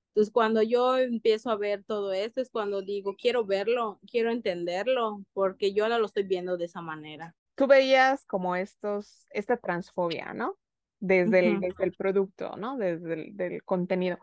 [0.10, 5.24] Entonces, cuando yo empiezo a ver todo esto, es cuando digo, quiero verlo, quiero entenderlo,
[5.34, 7.36] porque yo no lo estoy viendo de esa manera.
[7.56, 10.58] Tú veías como estos, esta transfobia, ¿no?
[11.00, 12.78] Desde, el, desde el producto, ¿no?
[12.78, 14.18] Desde el del contenido.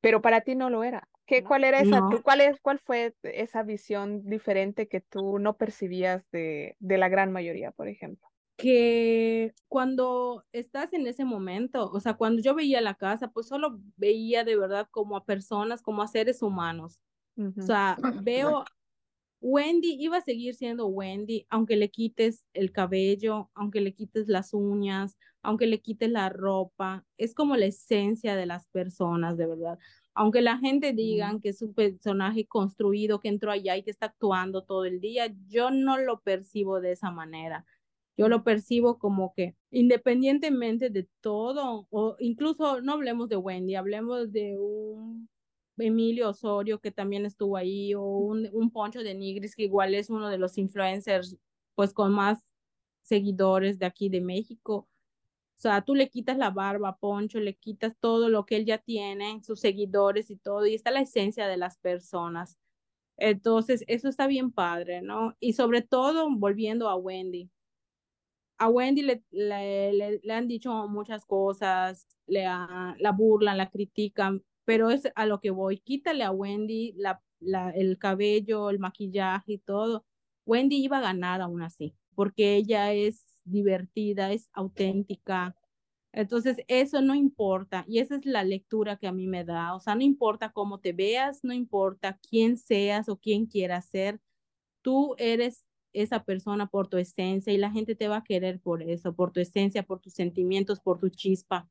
[0.00, 1.08] Pero para ti no lo era.
[1.26, 6.30] ¿Qué, ¿Cuál era esa, cuál, es, cuál fue esa visión diferente que tú no percibías
[6.30, 8.28] de, de la gran mayoría, por ejemplo?
[8.56, 13.78] Que cuando estás en ese momento, o sea, cuando yo veía la casa, pues solo
[13.96, 17.00] veía de verdad como a personas, como a seres humanos.
[17.58, 18.64] O sea, veo,
[19.42, 24.54] Wendy iba a seguir siendo Wendy, aunque le quites el cabello, aunque le quites las
[24.54, 29.78] uñas, aunque le quites la ropa, es como la esencia de las personas, de verdad.
[30.14, 34.06] Aunque la gente digan que es un personaje construido que entró allá y que está
[34.06, 37.66] actuando todo el día, yo no lo percibo de esa manera
[38.16, 44.32] yo lo percibo como que independientemente de todo, o incluso no hablemos de Wendy, hablemos
[44.32, 45.28] de un
[45.78, 50.08] Emilio Osorio que también estuvo ahí, o un, un Poncho de Nigris que igual es
[50.10, 51.36] uno de los influencers
[51.74, 52.44] pues con más
[53.02, 54.88] seguidores de aquí de México.
[55.58, 58.66] O sea, tú le quitas la barba a Poncho, le quitas todo lo que él
[58.66, 62.58] ya tiene, sus seguidores y todo, y está la esencia de las personas.
[63.16, 65.34] Entonces, eso está bien padre, ¿no?
[65.40, 67.50] Y sobre todo, volviendo a Wendy,
[68.58, 74.90] a Wendy le, le, le, han dicho muchas cosas, le la burlan, la critican, pero
[74.90, 75.78] es a lo que voy.
[75.78, 80.04] Quítale a Wendy la, la, el cabello, el maquillaje y todo.
[80.46, 85.56] Wendy iba a ganar aún así, porque ella es divertida, es auténtica.
[86.12, 87.84] Entonces, eso no importa.
[87.86, 89.74] Y esa es la lectura que a mí me da.
[89.74, 94.20] O sea, no importa cómo te veas, no importa quién seas o quién quieras ser.
[94.82, 95.66] Tú eres
[95.96, 99.32] esa persona por tu esencia y la gente te va a querer por eso, por
[99.32, 101.68] tu esencia, por tus sentimientos, por tu chispa.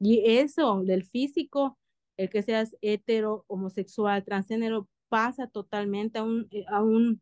[0.00, 1.78] Y eso del físico,
[2.16, 7.20] el que seas hetero, homosexual, transgénero, pasa totalmente a un, eh, a un,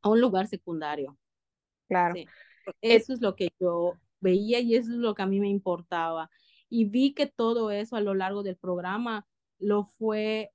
[0.00, 1.18] a un lugar secundario.
[1.88, 2.14] Claro.
[2.80, 6.30] Eso es lo que yo veía y eso es lo que a mí me importaba.
[6.70, 9.26] Y vi que todo eso a lo largo del programa
[9.58, 10.52] lo fue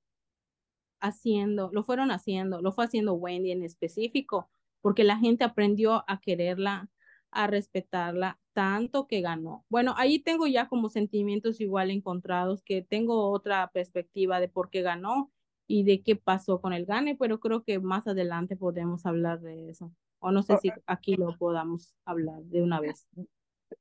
[1.00, 4.50] haciendo, lo fueron haciendo, lo fue haciendo Wendy en específico,
[4.88, 6.90] porque la gente aprendió a quererla,
[7.30, 9.66] a respetarla tanto que ganó.
[9.68, 14.84] Bueno, ahí tengo ya como sentimientos igual encontrados, que tengo otra perspectiva de por qué
[14.84, 15.30] ganó
[15.68, 19.68] y de qué pasó con el gane, pero creo que más adelante podemos hablar de
[19.68, 19.92] eso.
[20.20, 23.10] O no sé si aquí lo podamos hablar de una vez.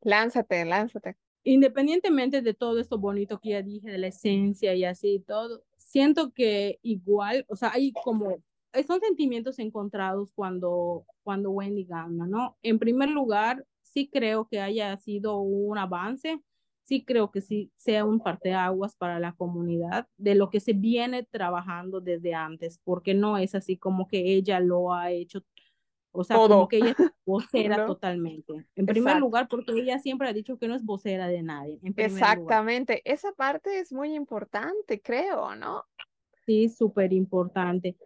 [0.01, 1.15] Lánzate, lánzate.
[1.45, 6.33] Independientemente de todo esto bonito que ya dije, de la esencia y así todo, siento
[6.33, 8.43] que igual, o sea, hay como
[8.85, 12.57] son sentimientos encontrados cuando, cuando Wendy gana, ¿no?
[12.63, 16.41] En primer lugar, sí creo que haya sido un avance,
[16.83, 21.25] sí creo que sí sea un parteaguas para la comunidad de lo que se viene
[21.25, 25.43] trabajando desde antes, porque no es así como que ella lo ha hecho,
[26.13, 28.67] o sea, como que ella es vocera totalmente.
[28.77, 31.81] En primer lugar, porque ella siempre ha dicho que no es vocera de nadie.
[31.97, 35.85] Exactamente, esa parte es muy importante, creo, ¿no?
[36.47, 37.97] Sí, súper importante.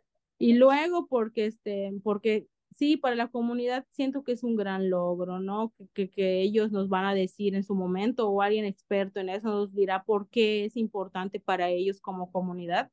[0.41, 5.39] Y luego porque, este, porque sí, para la comunidad siento que es un gran logro,
[5.39, 5.75] ¿no?
[5.93, 9.49] Que, que, ellos nos van a decir en su momento o alguien experto en eso
[9.49, 12.91] nos dirá por qué es importante para ellos como comunidad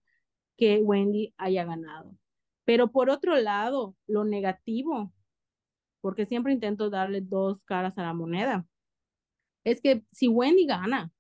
[0.58, 2.18] que Wendy haya ganado.
[2.66, 5.14] Pero por otro lado, lo negativo,
[6.02, 8.68] porque siempre intento darle dos caras a la moneda,
[9.64, 11.14] es que si Wendy gana,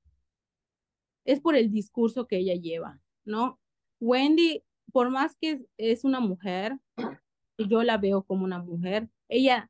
[1.23, 3.61] es por el discurso que ella lleva, ¿no?
[4.01, 6.77] Wendy por más que es una mujer,
[7.57, 9.69] yo la veo como una mujer, ella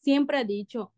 [0.00, 0.92] siempre ha dicho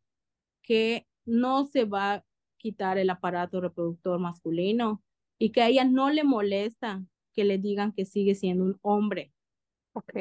[0.62, 2.24] que no se va a
[2.58, 5.02] quitar el aparato reproductor masculino
[5.38, 9.32] y que a ella no le molesta que le digan que sigue siendo un hombre.
[9.92, 10.14] Ok.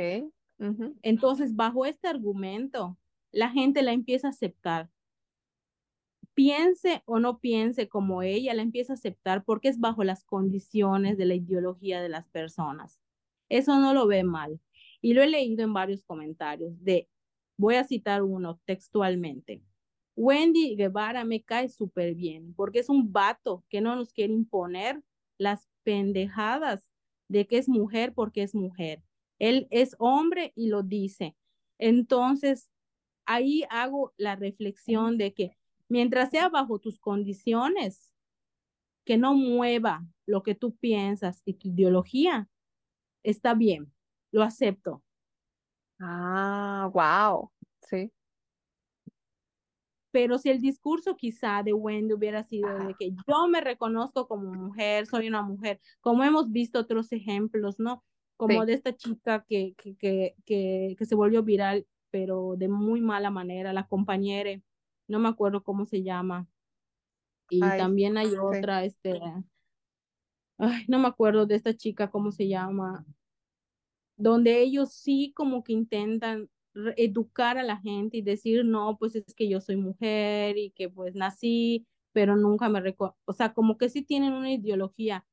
[1.01, 2.97] Entonces, bajo este argumento,
[3.31, 4.89] la gente la empieza a aceptar.
[6.33, 11.17] Piense o no piense como ella, la empieza a aceptar porque es bajo las condiciones
[11.17, 12.99] de la ideología de las personas.
[13.49, 14.59] Eso no lo ve mal.
[15.01, 17.09] Y lo he leído en varios comentarios de,
[17.57, 19.61] voy a citar uno textualmente.
[20.15, 25.01] Wendy Guevara me cae súper bien porque es un vato que no nos quiere imponer
[25.37, 26.91] las pendejadas
[27.29, 29.01] de que es mujer porque es mujer.
[29.39, 31.35] Él es hombre y lo dice.
[31.77, 32.69] Entonces,
[33.25, 35.55] ahí hago la reflexión de que
[35.87, 38.13] mientras sea bajo tus condiciones,
[39.05, 42.49] que no mueva lo que tú piensas y tu ideología,
[43.23, 43.93] está bien,
[44.31, 45.03] lo acepto.
[46.01, 47.51] Ah, wow,
[47.81, 48.11] sí.
[50.11, 54.51] Pero si el discurso quizá de Wendy hubiera sido de que yo me reconozco como
[54.53, 58.03] mujer, soy una mujer, como hemos visto otros ejemplos, ¿no?
[58.35, 63.01] Como de esta chica que, que, que, que, que se volvió viral, pero de muy
[63.01, 64.59] mala manera, la compañera,
[65.07, 66.47] no me acuerdo cómo se llama.
[67.49, 69.19] Y también hay otra, este,
[70.87, 73.05] no me acuerdo de esta chica, cómo se llama,
[74.17, 76.49] donde ellos sí como que intentan
[76.97, 80.89] educar a la gente y decir, no, pues es que yo soy mujer y que
[80.89, 85.25] pues nací, pero nunca me recuerdo, o sea, como que sí tienen una ideología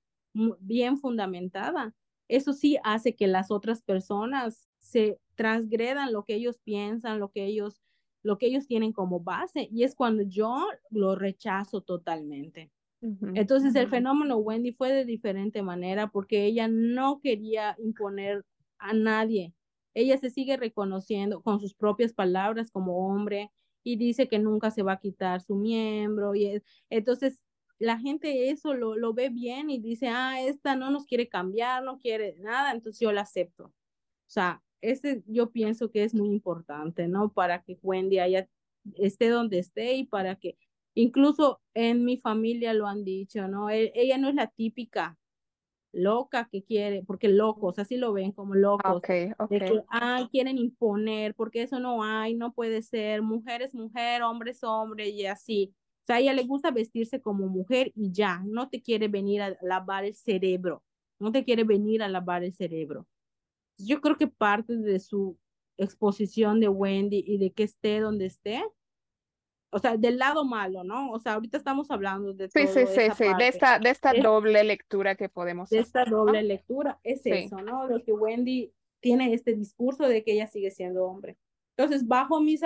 [0.61, 1.95] bien fundamentada.
[2.29, 7.45] Eso sí hace que las otras personas se transgredan lo que ellos piensan, lo que
[7.45, 7.83] ellos,
[8.23, 12.71] lo que ellos tienen como base, y es cuando yo lo rechazo totalmente.
[13.35, 18.44] Entonces el fenómeno Wendy fue de diferente manera porque ella no quería imponer
[18.78, 19.54] a nadie.
[19.94, 23.52] Ella se sigue reconociendo con sus propias palabras como hombre
[23.85, 26.35] y dice que nunca se va a quitar su miembro.
[26.35, 27.42] Y entonces
[27.78, 31.82] la gente eso lo, lo ve bien y dice, ah, esta no nos quiere cambiar,
[31.85, 33.66] no quiere nada, entonces yo la acepto.
[33.66, 33.72] O
[34.28, 37.32] sea, ese yo pienso que es muy importante, ¿no?
[37.32, 38.48] Para que Wendy haya,
[38.96, 40.59] esté donde esté y para que,
[40.96, 43.70] incluso en mi familia lo han dicho, ¿no?
[43.70, 45.16] E, ella no es la típica
[45.92, 48.96] loca que quiere, porque locos, así lo ven como locos.
[48.96, 49.59] Okay, okay.
[49.59, 54.22] De que, ay, quieren imponer, porque eso no hay, no puede ser, mujer es mujer,
[54.22, 55.74] hombre es hombre y así.
[56.02, 59.42] O sea, a ella le gusta vestirse como mujer y ya, no te quiere venir
[59.42, 60.82] a lavar el cerebro,
[61.18, 63.06] no te quiere venir a lavar el cerebro.
[63.78, 65.38] Yo creo que parte de su
[65.76, 68.62] exposición de Wendy y de que esté donde esté,
[69.70, 71.11] o sea, del lado malo, ¿no?
[71.11, 74.62] O sea, ahorita estamos hablando de sí, sí, sí, sí, de esta, de esta doble
[74.64, 77.87] lectura que podemos De esta doble lectura, es eso, ¿no?
[77.87, 81.37] Lo que Wendy tiene este discurso de que ella sigue siendo hombre.
[81.76, 82.62] Entonces, bajo mis,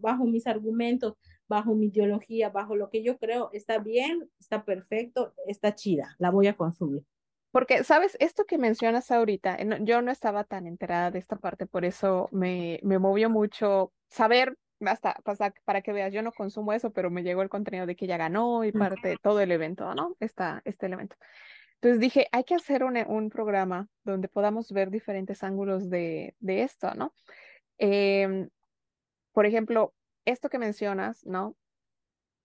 [0.00, 1.14] bajo mis argumentos,
[1.48, 6.30] bajo mi ideología, bajo lo que yo creo, está bien, está perfecto, está chida, la
[6.30, 7.02] voy a consumir.
[7.50, 8.16] Porque, ¿sabes?
[8.20, 12.80] Esto que mencionas ahorita, yo no estaba tan enterada de esta parte, por eso me,
[12.82, 17.22] me movió mucho saber, hasta, hasta para que veas, yo no consumo eso, pero me
[17.22, 20.16] llegó el contenido de que ella ganó y parte de todo el evento, ¿no?
[20.20, 21.16] Esta, este elemento.
[21.74, 26.62] Entonces dije, hay que hacer un, un programa donde podamos ver diferentes ángulos de, de
[26.62, 27.14] esto, ¿no?
[27.78, 28.48] Em,
[29.32, 31.56] por ejemplo, esto que mencionas, ¿no?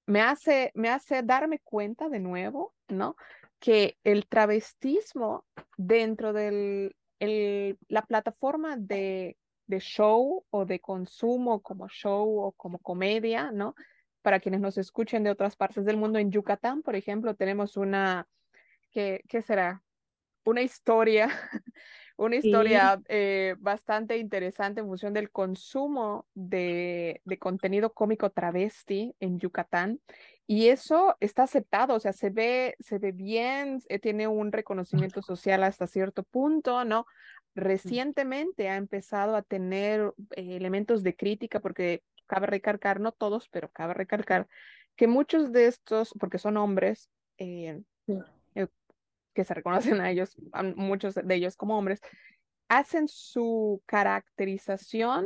[0.05, 3.15] Me hace, me hace darme cuenta de nuevo, ¿no?
[3.63, 5.45] que el travestismo
[5.77, 6.93] dentro de
[7.87, 9.37] la plataforma de,
[9.73, 13.75] de, show o de consumo como show o como comedia, ¿no?
[14.21, 18.27] Para quienes nos escuchen de otras partes del mundo, en Yucatán, por ejemplo, tenemos una,
[18.91, 19.83] ¿qué, qué será?
[20.45, 21.29] Una historia
[22.17, 29.39] una historia eh, bastante interesante en función del consumo de, de, contenido cómico travesti en
[29.39, 29.99] Yucatán.
[30.45, 35.21] Y eso está aceptado, o sea, se ve, se ve bien, eh, tiene un reconocimiento
[35.21, 37.05] social hasta cierto punto, ¿no?
[37.55, 43.69] Recientemente ha empezado a tener eh, elementos de crítica porque cabe recalcar, no todos, pero
[43.69, 44.47] cabe recalcar
[44.95, 47.83] que muchos de estos, porque son hombres, que
[49.43, 51.99] se reconocen a ellos, a muchos de ellos como hombres,
[52.69, 55.25] hacen su caracterización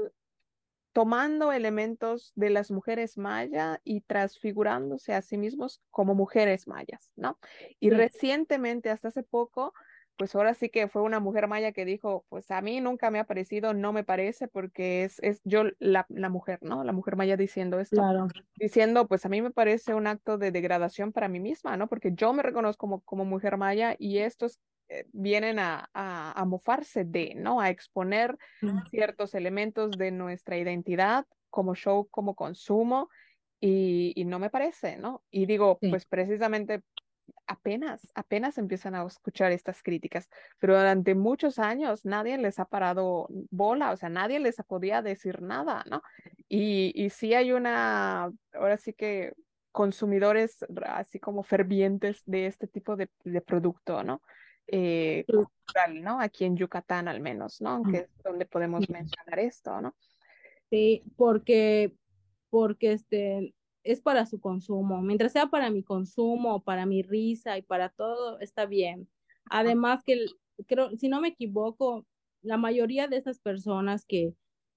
[0.93, 7.37] tomando elementos de las mujeres maya y transfigurándose a sí mismos como mujeres mayas, ¿no?
[7.79, 9.73] Y recientemente, hasta hace poco,
[10.17, 13.19] pues ahora sí que fue una mujer maya que dijo, pues a mí nunca me
[13.19, 16.83] ha parecido, no me parece, porque es, es yo la, la mujer, ¿no?
[16.83, 18.27] La mujer maya diciendo esto, claro.
[18.55, 21.87] diciendo, pues a mí me parece un acto de degradación para mí misma, ¿no?
[21.87, 26.45] Porque yo me reconozco como, como mujer maya y estos eh, vienen a, a, a,
[26.45, 27.59] mofarse de, ¿no?
[27.59, 28.37] A exponer
[28.89, 33.09] ciertos elementos de nuestra identidad como show, como consumo.
[33.59, 35.23] Y, y no me parece, ¿no?
[35.31, 35.89] Y digo, sí.
[35.89, 36.83] pues precisamente
[37.47, 43.27] apenas, apenas empiezan a escuchar estas críticas, pero durante muchos años nadie les ha parado
[43.49, 46.01] bola, o sea, nadie les podía decir nada, ¿no?
[46.47, 49.33] Y, y sí hay una, ahora sí que
[49.71, 54.21] consumidores así como fervientes de este tipo de, de producto, ¿no?
[54.67, 56.19] Eh, cultural, ¿no?
[56.19, 57.83] Aquí en Yucatán al menos, ¿no?
[57.83, 59.95] Que es donde podemos mencionar esto, ¿no?
[60.69, 61.93] Sí, porque,
[62.49, 63.53] porque este,
[63.87, 65.01] es para su consumo.
[65.01, 69.07] Mientras sea para mi consumo, para mi risa y para todo, está bien.
[69.49, 70.25] Además que
[70.67, 72.05] creo, si no me equivoco,
[72.41, 74.33] la mayoría de esas personas que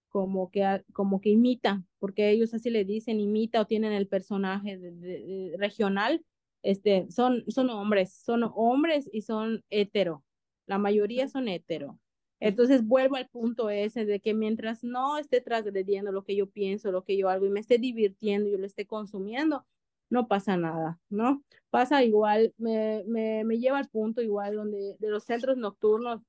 [0.08, 4.78] como que, como que imitan, porque ellos así le dicen, imita o tienen el personaje
[4.78, 6.24] de, regional,
[6.62, 10.24] este, son, son hombres, son hombres y son hetero.
[10.66, 11.98] La mayoría son hetero.
[12.40, 16.90] Entonces vuelvo al punto ese de que mientras no esté transgrediendo lo que yo pienso,
[16.92, 19.66] lo que yo hago y me esté divirtiendo, yo lo esté consumiendo,
[20.08, 21.42] no pasa nada, ¿no?
[21.70, 26.22] Pasa igual, me, me, me lleva al punto igual donde de los centros nocturnos,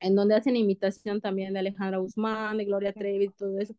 [0.00, 3.74] en donde hacen imitación también de Alejandra Guzmán, de Gloria Trevi, todo eso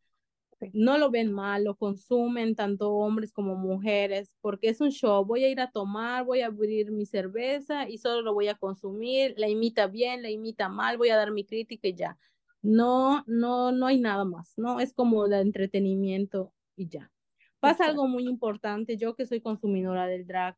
[0.73, 5.43] no lo ven mal, lo consumen tanto hombres como mujeres, porque es un show, voy
[5.43, 9.33] a ir a tomar, voy a abrir mi cerveza y solo lo voy a consumir,
[9.37, 12.17] la imita bien, la imita mal, voy a dar mi crítica y ya.
[12.61, 14.79] No, no, no hay nada más, ¿no?
[14.79, 17.11] Es como el entretenimiento y ya.
[17.59, 20.57] Pasa algo muy importante, yo que soy consumidora del drag,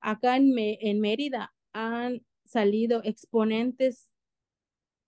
[0.00, 4.10] acá en, en Mérida han salido exponentes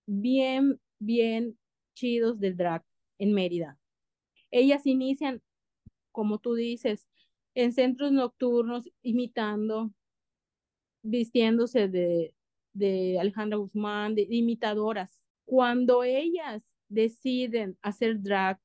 [0.07, 1.59] bien, bien
[1.95, 2.85] chidos del drag
[3.19, 3.80] en Mérida
[4.51, 5.43] ellas inician,
[6.13, 7.07] como tú dices,
[7.55, 9.93] en centros nocturnos, imitando,
[11.03, 12.35] vistiéndose de,
[12.73, 15.21] de Alejandra Guzmán, de, imitadoras.
[15.45, 18.61] Cuando ellas deciden hacer drag,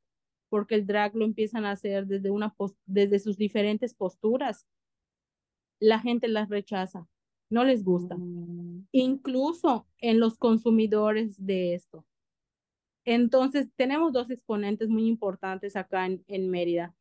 [0.50, 2.54] porque el drag lo empiezan a hacer desde, una
[2.86, 4.66] desde sus diferentes posturas,
[5.80, 7.08] la gente las rechaza,
[7.50, 8.16] no les gusta.
[8.18, 8.88] Mm.
[8.92, 12.06] Incluso en los consumidores de esto.
[13.06, 16.96] Entonces, tenemos dos exponentes muy importantes acá en, Mérida,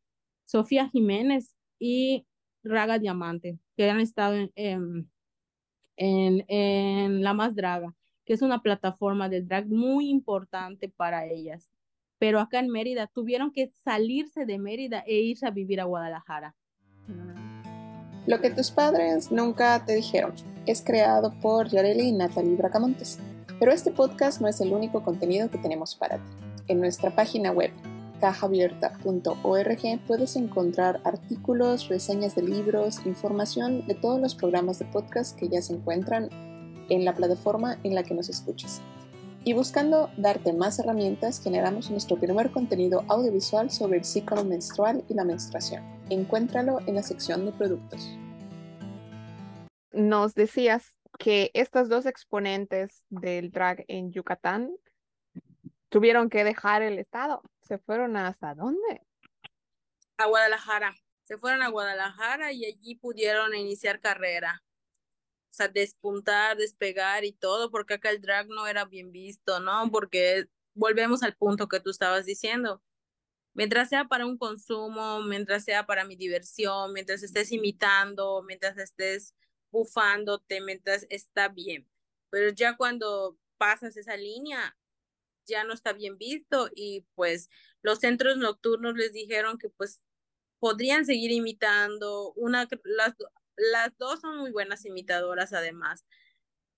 [0.45, 2.27] Sofía Jiménez y
[2.63, 5.11] Raga Diamante, que han estado en,
[5.97, 7.95] en, La Más Draga,
[8.27, 11.71] que es una plataforma de drag muy importante para ellas.
[12.19, 16.55] Pero acá en Mérida tuvieron que salirse de Mérida e irse a vivir a Guadalajara.
[18.27, 20.33] Lo que tus padres nunca te dijeron
[20.67, 23.19] es creado por Yareli y Natalie Bracamontes.
[23.65, 26.31] Pero este podcast no es el único contenido que tenemos para ti.
[26.69, 27.71] En nuestra página web
[28.21, 35.49] cajaabierta.org puedes encontrar artículos, reseñas de libros, información de todos los programas de podcast que
[35.49, 36.29] ya se encuentran
[36.91, 38.83] en la plataforma en la que nos escuches.
[39.45, 45.15] Y buscando darte más herramientas, generamos nuestro primer contenido audiovisual sobre el ciclo menstrual y
[45.15, 45.83] la menstruación.
[46.11, 48.11] Encuéntralo en la sección de productos.
[49.91, 54.75] Nos decías que estas dos exponentes del drag en Yucatán
[55.89, 57.43] tuvieron que dejar el estado.
[57.63, 59.03] ¿Se fueron hasta dónde?
[60.19, 60.95] A Guadalajara.
[61.23, 64.63] Se fueron a Guadalajara y allí pudieron iniciar carrera.
[65.51, 69.91] O sea, despuntar, despegar y todo, porque acá el drag no era bien visto, ¿no?
[69.91, 72.83] Porque volvemos al punto que tú estabas diciendo.
[73.55, 79.33] Mientras sea para un consumo, mientras sea para mi diversión, mientras estés imitando, mientras estés
[79.75, 81.87] bufándote mientras está bien.
[82.31, 84.77] Pero ya cuando pasas esa línea,
[85.47, 87.51] ya no está bien visto y pues
[87.83, 90.01] los centros nocturnos les dijeron que pues
[90.61, 92.33] podrían seguir imitando.
[92.35, 93.15] Una, las,
[93.57, 96.07] las dos son muy buenas imitadoras además.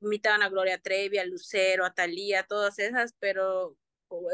[0.00, 3.76] Imitaban a Gloria Trevi, a Lucero, a Talía, todas esas, pero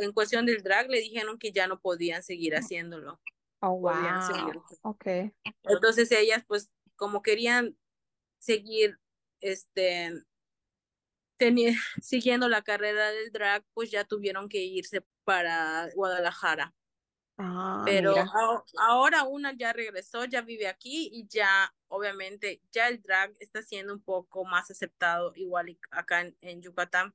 [0.01, 3.21] en cuestión del drag le dijeron que ya no podían seguir haciéndolo.
[3.61, 4.65] Oh, wow.
[4.83, 5.33] Okay.
[5.65, 7.77] Entonces ellas pues como querían
[8.43, 8.99] seguir
[9.41, 10.25] este
[12.01, 16.75] siguiendo la carrera del drag, pues ya tuvieron que irse para Guadalajara.
[17.39, 18.15] Ah, Pero
[18.79, 23.95] ahora una ya regresó, ya vive aquí y ya, obviamente, ya el drag está siendo
[23.95, 27.15] un poco más aceptado igual acá en, Yucatán,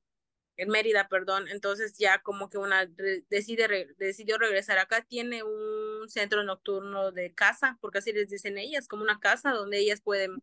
[0.58, 1.48] en Mérida, perdón.
[1.48, 2.86] Entonces ya como que una
[3.30, 8.88] decide, decidió regresar acá, tiene un centro nocturno de casa, porque así les dicen ellas,
[8.88, 10.42] como una casa donde ellas pueden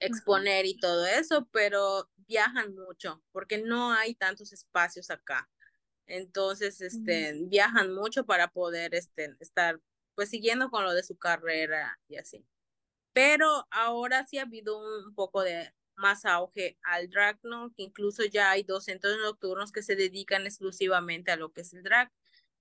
[0.00, 5.48] exponer y todo eso, pero viajan mucho porque no hay tantos espacios acá.
[6.06, 9.80] Entonces, este, viajan mucho para poder este, estar
[10.14, 12.44] pues siguiendo con lo de su carrera y así.
[13.12, 17.72] Pero ahora sí ha habido un, poco de más auge al drag, ¿no?
[17.74, 21.72] Que incluso ya hay dos centros nocturnos que se dedican exclusivamente a lo que es
[21.74, 22.10] el drag.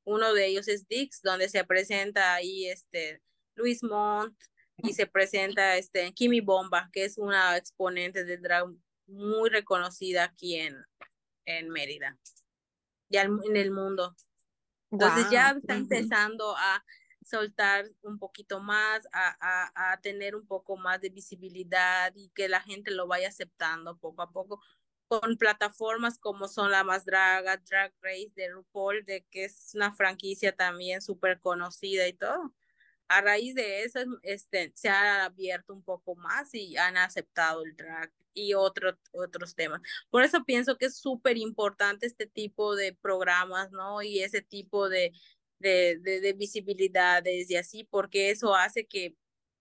[0.03, 3.21] Uno de ellos es Dix, donde se presenta ahí este
[3.55, 4.37] Luis Montt,
[4.77, 8.67] y se presenta este Kimi Bomba, que es una exponente de drag
[9.07, 10.75] muy reconocida aquí en,
[11.45, 12.17] en Mérida,
[13.09, 14.15] ya en el mundo.
[14.91, 16.83] Entonces ya está empezando a
[17.23, 22.47] soltar un poquito más, a, a, a, tener un poco más de visibilidad y que
[22.47, 24.61] la gente lo vaya aceptando poco a poco
[25.07, 29.93] con plataformas como son la más draga, Drag Race de RuPaul, de que es una
[29.93, 32.53] franquicia también súper conocida y todo
[33.09, 37.75] a raíz de eso este, se ha abierto un poco más y han aceptado el
[37.75, 39.81] drag y otro, otros temas.
[40.09, 44.01] Por eso pienso que es súper importante este tipo de programas, ¿no?
[44.03, 45.11] Y ese tipo de,
[45.59, 49.15] de, de, visibilidades y así, porque eso hace que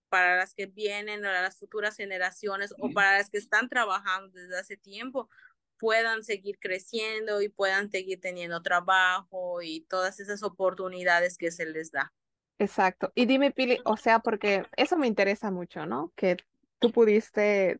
[0.09, 4.57] para las que vienen, para las futuras generaciones o para las que están trabajando desde
[4.57, 5.29] hace tiempo,
[5.77, 11.91] puedan seguir creciendo y puedan seguir teniendo trabajo y todas esas oportunidades que se les
[11.91, 12.13] da.
[12.59, 13.11] Exacto.
[13.15, 16.11] Y dime, Pili, o sea, porque eso me interesa mucho, ¿no?
[16.15, 16.37] Que
[16.79, 17.79] tú pudiste,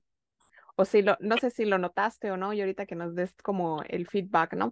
[0.76, 3.34] o si lo, no sé si lo notaste o no, y ahorita que nos des
[3.42, 4.72] como el feedback, ¿no?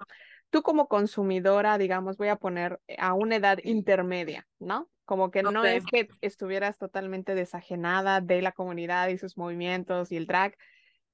[0.51, 4.89] Tú como consumidora, digamos, voy a poner a una edad intermedia, ¿no?
[5.05, 10.17] Como que no es que estuvieras totalmente desajenada de la comunidad y sus movimientos y
[10.17, 10.55] el drag,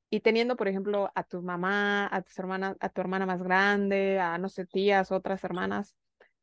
[0.10, 4.20] y teniendo, por ejemplo, a tu mamá, a tus hermanas, a tu hermana más grande,
[4.20, 5.96] a no sé, tías, otras hermanas,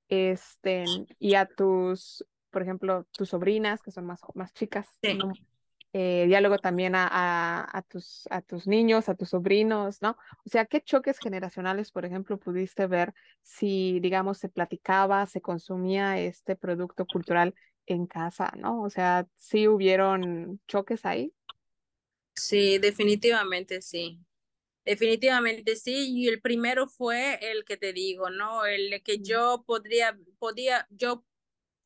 [0.09, 0.84] este,
[1.18, 2.24] y a tus
[2.59, 4.88] por ejemplo, tus sobrinas, que son más, más chicas,
[5.92, 10.16] eh, ya luego también a, a, tus, a tus niños, a tus sobrinos, ¿no?
[10.44, 16.18] O sea, ¿qué choques generacionales, por ejemplo, pudiste ver si, digamos, se platicaba, se consumía
[16.18, 17.54] este producto cultural
[17.86, 18.82] en casa, ¿no?
[18.82, 21.32] O sea, ¿sí hubieron choques ahí?
[22.34, 24.18] Sí, definitivamente sí.
[24.84, 28.66] Definitivamente sí, y el primero fue el que te digo, ¿no?
[28.66, 31.24] El que yo podría, podía, yo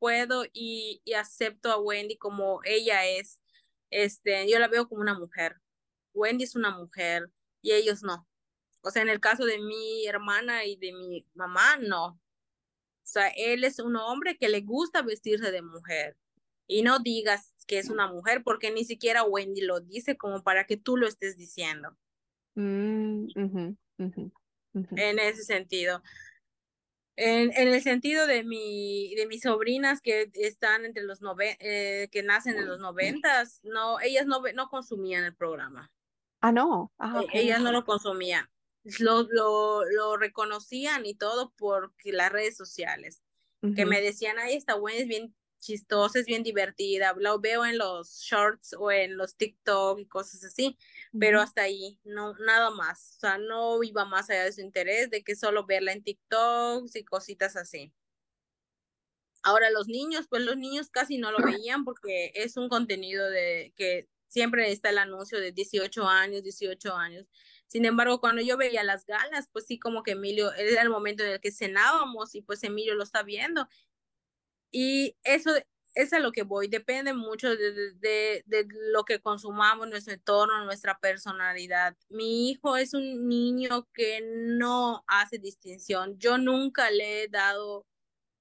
[0.03, 3.41] puedo y, acepto a Wendy como ella es.
[3.89, 5.61] Este, yo la veo como una mujer.
[6.13, 7.31] Wendy es una mujer
[7.63, 8.27] y ellos no.
[8.81, 12.07] O sea, en el caso de mi hermana y de mi mamá, no.
[12.07, 12.19] O
[13.05, 16.17] sea, él es un hombre que le gusta vestirse de mujer.
[16.67, 20.67] Y no digas que es una mujer porque ni siquiera Wendy lo dice como para
[20.67, 21.97] que tú lo estés diciendo.
[22.57, 23.29] Mm,
[24.75, 26.03] en ese sentido.
[27.17, 32.09] En, en, el sentido de mi, de mis sobrinas que están entre los nove, eh,
[32.11, 35.93] que nacen en los noventas, no, ellas no, no consumían el programa.
[36.41, 36.91] Ah, no.
[36.99, 38.49] Ah, e, ellas no lo consumían.
[38.99, 43.23] Lo, lo, lo reconocían y todo por las redes sociales.
[43.77, 47.79] Que me decían, ay, esta buena es bien chistosa, es bien divertida, lo veo en
[47.79, 50.77] los shorts o en los TikTok y cosas así,
[51.19, 55.09] pero hasta ahí, no, nada más, o sea, no iba más allá de su interés
[55.11, 57.93] de que solo verla en TikTok y cositas así.
[59.45, 63.73] Ahora los niños, pues los niños casi no lo veían porque es un contenido de
[63.77, 67.27] que siempre está el anuncio de 18 años, 18 años.
[67.67, 71.25] Sin embargo, cuando yo veía las galas, pues sí, como que Emilio, era el momento
[71.25, 73.69] en el que cenábamos y pues Emilio lo está viendo
[74.73, 75.53] y eso
[75.95, 80.65] es a lo que voy, depende mucho de, de, de, lo que consumamos, nuestro entorno,
[80.65, 81.97] nuestra personalidad.
[82.09, 86.19] Mi hijo es un niño que no hace distinción.
[86.19, 87.87] Yo nunca le he dado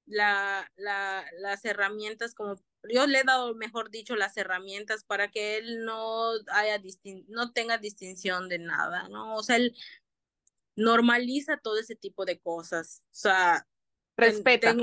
[0.05, 2.55] la, la, las herramientas como
[2.89, 7.51] yo le he dado, mejor dicho, las herramientas para que él no haya distin no
[7.51, 9.35] tenga distinción de nada, ¿no?
[9.35, 9.75] O sea, él
[10.75, 13.03] normaliza todo ese tipo de cosas.
[13.11, 13.67] O sea,
[14.17, 14.75] respeta.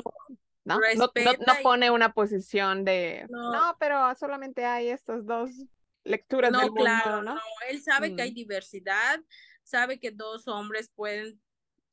[0.69, 0.79] ¿No?
[0.97, 5.51] No, no, pone una posición de, no, pero solamente hay estas dos
[6.05, 7.39] lecturas no, del mundo, claro, ¿no?
[7.71, 8.35] Él sabe que hay mm.
[8.35, 9.21] diversidad,
[9.63, 11.41] sabe que dos hombres pueden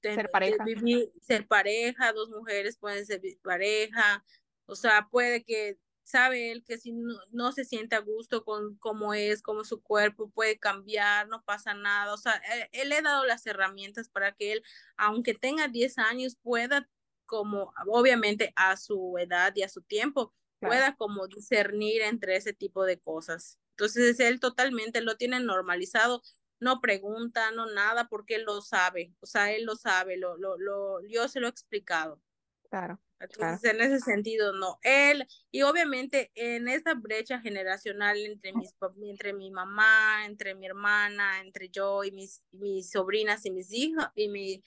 [0.02, 0.64] ser pareja.
[0.66, 4.24] Vivir, ser pareja, dos mujeres pueden ser pareja,
[4.66, 8.76] o sea, puede que sabe él que si no, no, se siente a gusto con
[8.78, 12.14] cómo es, cómo su cuerpo puede cambiar, no pasa nada.
[12.14, 14.64] O sea, él, él, le ha dado las herramientas para que él,
[14.98, 16.88] aunque tenga 10 años, pueda
[17.26, 22.86] como obviamente a su edad y a su tiempo pueda como discernir entre ese tipo
[22.86, 23.60] de cosas.
[23.72, 26.22] Entonces él totalmente lo tiene normalizado,
[26.60, 30.58] no pregunta, no nada, porque él lo sabe, o sea, él lo sabe, lo, lo,
[30.58, 32.22] lo, yo se lo he explicado.
[32.70, 33.00] Claro.
[33.20, 34.78] Entonces, en ese sentido, no.
[34.82, 38.74] Él, y obviamente en esta brecha generacional entre, mis,
[39.04, 44.10] entre mi mamá, entre mi hermana, entre yo y mis, mis sobrinas y mis hijas,
[44.16, 44.64] y mi,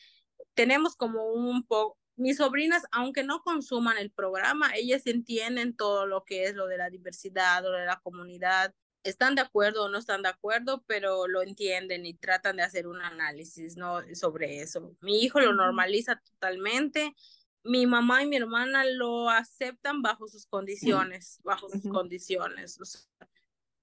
[0.55, 6.25] tenemos como un poco, mis sobrinas, aunque no consuman el programa, ellas entienden todo lo
[6.25, 8.75] que es lo de la diversidad, lo de la comunidad.
[9.05, 12.89] Están de acuerdo o no están de acuerdo, pero lo entienden y tratan de hacer
[12.89, 14.03] un análisis ¿no?
[14.15, 14.97] sobre eso.
[15.01, 17.15] Mi hijo lo normaliza totalmente.
[17.63, 22.79] Mi mamá y mi hermana lo aceptan bajo sus condiciones, bajo sus condiciones.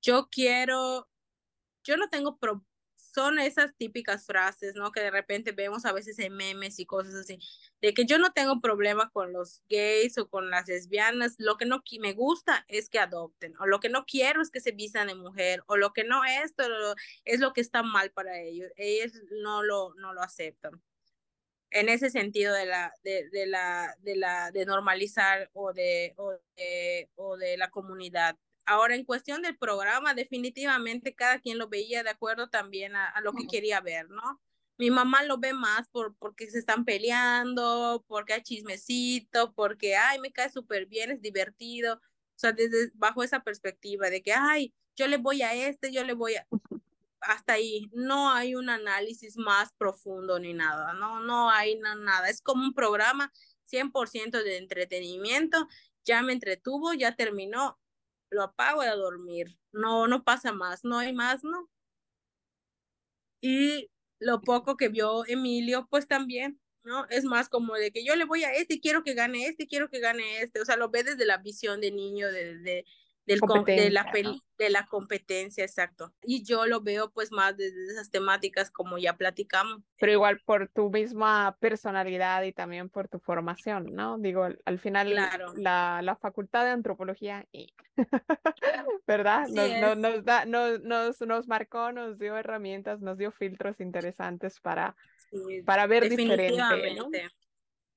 [0.01, 1.07] yo quiero,
[1.83, 2.65] yo no tengo problema
[3.15, 4.91] son esas típicas frases, ¿no?
[4.91, 7.39] Que de repente vemos a veces en memes y cosas así,
[7.81, 11.65] de que yo no tengo problema con los gays o con las lesbianas, lo que
[11.65, 15.07] no me gusta es que adopten, o lo que no quiero es que se vistan
[15.07, 16.53] de mujer, o lo que no es,
[17.25, 19.13] es lo que está mal para ellos, ellos
[19.43, 20.81] no lo, no lo aceptan.
[21.71, 26.31] en ese sentido de la, de, de la, de la, de normalizar o de, o
[26.55, 28.37] de, o de la comunidad.
[28.65, 33.21] Ahora, en cuestión del programa, definitivamente cada quien lo veía de acuerdo también a, a
[33.21, 34.41] lo que quería ver, ¿no?
[34.77, 40.19] Mi mamá lo ve más por, porque se están peleando, porque hay chismecito, porque, ay,
[40.19, 41.95] me cae súper bien, es divertido.
[41.95, 46.03] O sea, desde bajo esa perspectiva de que, ay, yo le voy a este, yo
[46.03, 46.47] le voy a...
[47.21, 52.29] Hasta ahí, no hay un análisis más profundo ni nada, no, no hay nada.
[52.29, 53.31] Es como un programa
[53.71, 55.67] 100% de entretenimiento,
[56.03, 57.79] ya me entretuvo, ya terminó,
[58.29, 59.57] lo apago y a dormir.
[59.71, 61.69] No, no pasa más, no hay más, ¿no?
[63.41, 67.05] Y lo poco que vio Emilio, pues también, ¿no?
[67.09, 69.89] Es más como de que yo le voy a este, quiero que gane este, quiero
[69.89, 72.85] que gane este, o sea, lo ve desde la visión de niño, de, de,
[73.25, 74.11] del de la
[74.57, 76.13] de la competencia, exacto.
[76.23, 79.81] Y yo lo veo pues más desde esas temáticas como ya platicamos.
[79.99, 84.17] Pero igual por tu misma personalidad y también por tu formación, ¿no?
[84.17, 85.13] Digo, al final
[85.55, 87.73] la, la facultad de antropología, y...
[89.07, 89.47] ¿verdad?
[89.47, 94.95] Nos, nos, da, nos, nos, nos marcó, nos dio herramientas, nos dio filtros interesantes para,
[95.65, 96.95] para ver diferente.
[96.95, 97.09] ¿no?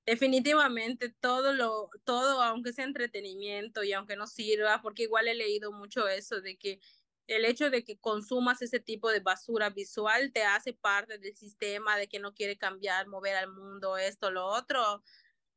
[0.08, 5.70] Definitivamente todo lo, todo, aunque sea entretenimiento y aunque no sirva, porque igual he leído
[5.70, 6.80] mucho eso de que
[7.26, 11.98] el hecho de que consumas ese tipo de basura visual te hace parte del sistema
[11.98, 15.02] de que no quiere cambiar, mover al mundo, esto, lo otro.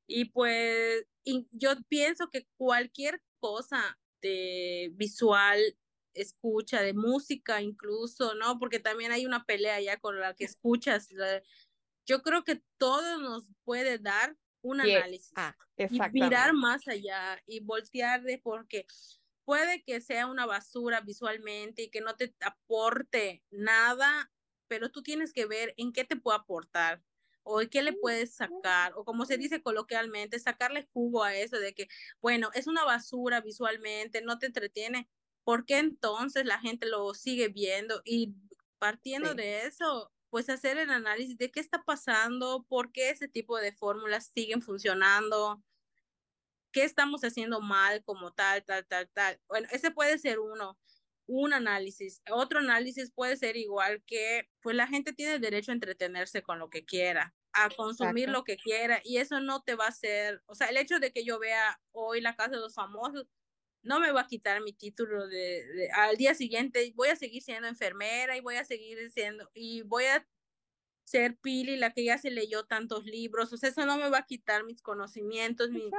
[0.05, 1.05] Y pues
[1.51, 5.61] yo pienso que cualquier cosa de visual,
[6.13, 8.59] escucha, de música incluso, ¿no?
[8.59, 11.07] Porque también hay una pelea ya con la que escuchas.
[12.05, 17.59] Yo creo que todo nos puede dar un análisis ah, y mirar más allá y
[17.59, 18.85] voltear de porque
[19.45, 24.31] puede que sea una basura visualmente y que no te aporte nada,
[24.67, 27.03] pero tú tienes que ver en qué te puede aportar
[27.43, 31.73] o qué le puedes sacar, o como se dice coloquialmente, sacarle jugo a eso de
[31.73, 31.87] que,
[32.21, 35.09] bueno, es una basura visualmente, no te entretiene,
[35.43, 38.01] ¿por qué entonces la gente lo sigue viendo?
[38.05, 38.35] Y
[38.77, 43.57] partiendo de eso, pues hacer el análisis de qué está pasando, por qué ese tipo
[43.59, 45.61] de fórmulas siguen funcionando,
[46.71, 49.41] qué estamos haciendo mal como tal, tal, tal, tal.
[49.49, 50.79] Bueno, ese puede ser uno,
[51.27, 52.21] un análisis.
[52.31, 56.69] Otro análisis puede ser igual que, pues la gente tiene derecho a entretenerse con lo
[56.69, 60.55] que quiera, a consumir lo que quiera, y eso no te va a hacer, o
[60.55, 63.27] sea, el hecho de que yo vea hoy la casa de los famosos,
[63.83, 67.67] no me va a quitar mi título de, al día siguiente, voy a seguir siendo
[67.67, 70.27] enfermera y voy a seguir siendo, y voy a
[71.03, 74.19] ser Pili, la que ya se leyó tantos libros, o sea, eso no me va
[74.19, 75.89] a quitar mis conocimientos, mi,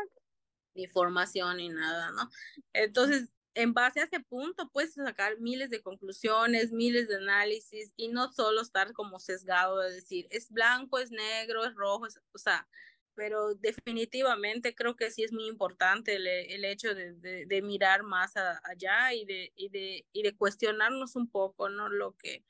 [0.75, 2.31] mi formación ni nada, ¿no?
[2.73, 8.09] Entonces, en base a ese punto, puedes sacar miles de conclusiones, miles de análisis y
[8.09, 12.67] no solo estar como sesgado de decir, es blanco, es negro, es rojo, o sea,
[13.15, 17.13] pero definitivamente creo que sí es muy importante el, el hecho de,
[17.47, 21.89] de, mirar más allá y de, y, de, y de cuestionarnos un poco, ¿no?
[21.89, 22.45] Lo que,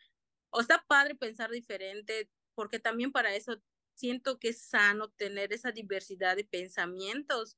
[0.50, 3.60] o está padre pensar diferente, porque también para eso
[3.94, 7.56] siento que es sano tener esa diversidad de pensamientos,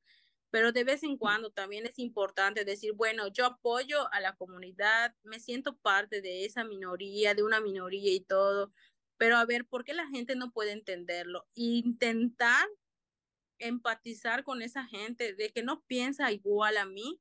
[0.50, 5.14] pero de vez en cuando también es importante decir, bueno, yo apoyo a la comunidad,
[5.24, 8.72] me siento parte de esa minoría, de una minoría y todo,
[9.16, 11.46] pero a ver, ¿por qué la gente no puede entenderlo?
[11.54, 12.68] Intentar
[13.58, 17.20] empatizar con esa gente de que no piensa igual a mí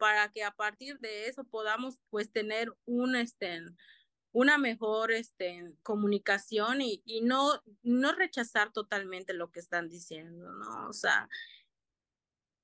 [0.00, 2.72] para que a partir de eso podamos pues tener
[3.16, 3.60] este
[4.32, 10.88] una mejor este comunicación y, y no no rechazar totalmente lo que están diciendo no
[10.88, 11.28] o sea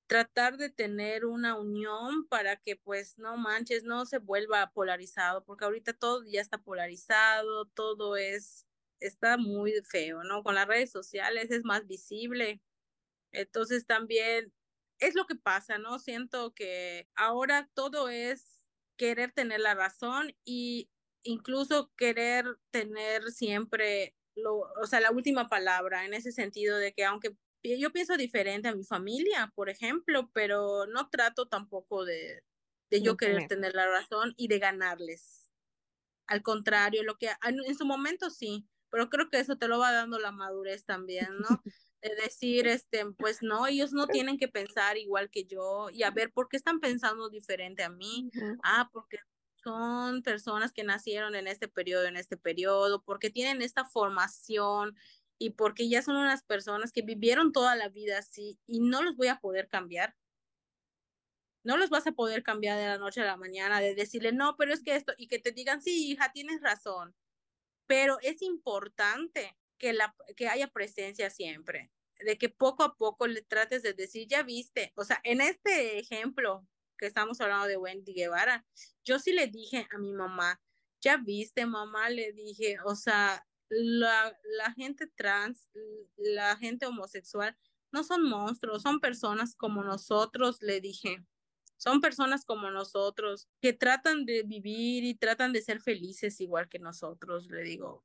[0.06, 5.64] tratar de tener una unión para que pues no manches no se vuelva polarizado porque
[5.64, 8.66] ahorita todo ya está polarizado todo es
[9.00, 12.62] está muy feo no con las redes sociales es más visible
[13.33, 14.53] entonces también
[14.99, 15.99] es lo que pasa, ¿no?
[15.99, 18.64] Siento que ahora todo es
[18.97, 20.91] querer tener la razón y
[21.22, 27.05] incluso querer tener siempre lo, o sea, la última palabra en ese sentido de que
[27.05, 32.45] aunque yo pienso diferente a mi familia, por ejemplo, pero no trato tampoco de,
[32.91, 35.51] de yo querer tener la razón y de ganarles.
[36.29, 39.93] Al contrario, lo que en su momento sí, pero creo que eso te lo va
[39.93, 41.62] dando la madurez también, ¿no?
[42.03, 46.11] De decir, este, pues no, ellos no tienen que pensar igual que yo y a
[46.11, 48.28] ver, ¿por qué están pensando diferente a mí?
[48.62, 49.18] Ah, porque
[49.62, 54.97] son personas que nacieron en este periodo, en este periodo, porque tienen esta formación
[55.38, 59.16] y porque ya son unas personas que vivieron toda la vida así y no los
[59.16, 60.16] voy a poder cambiar.
[61.64, 64.57] No los vas a poder cambiar de la noche a la mañana, de decirle, no,
[64.57, 67.16] pero es que esto, y que te digan, sí, hija, tienes razón.
[67.86, 73.43] Pero es importante que, la, que haya presencia siempre, de que poco a poco le
[73.43, 76.66] trates de decir, ya viste, o sea, en este ejemplo
[76.99, 78.66] que estamos hablando de Wendy Guevara,
[79.05, 80.61] yo sí le dije a mi mamá,
[81.01, 85.68] ya viste, mamá, le dije, o sea, la, la gente trans,
[86.16, 87.57] la gente homosexual,
[87.93, 91.24] no son monstruos, son personas como nosotros, le dije.
[91.79, 96.79] Son personas como nosotros que tratan de vivir y tratan de ser felices igual que
[96.79, 98.05] nosotros, le digo.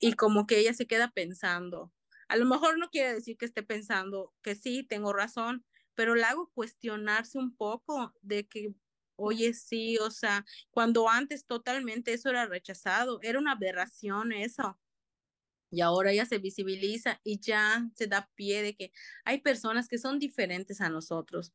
[0.00, 1.92] Y como que ella se queda pensando.
[2.28, 6.24] A lo mejor no quiere decir que esté pensando que sí, tengo razón, pero le
[6.24, 8.74] hago cuestionarse un poco de que,
[9.16, 14.78] oye, sí, o sea, cuando antes totalmente eso era rechazado, era una aberración eso.
[15.70, 18.92] Y ahora ya se visibiliza y ya se da pie de que
[19.24, 21.52] hay personas que son diferentes a nosotros.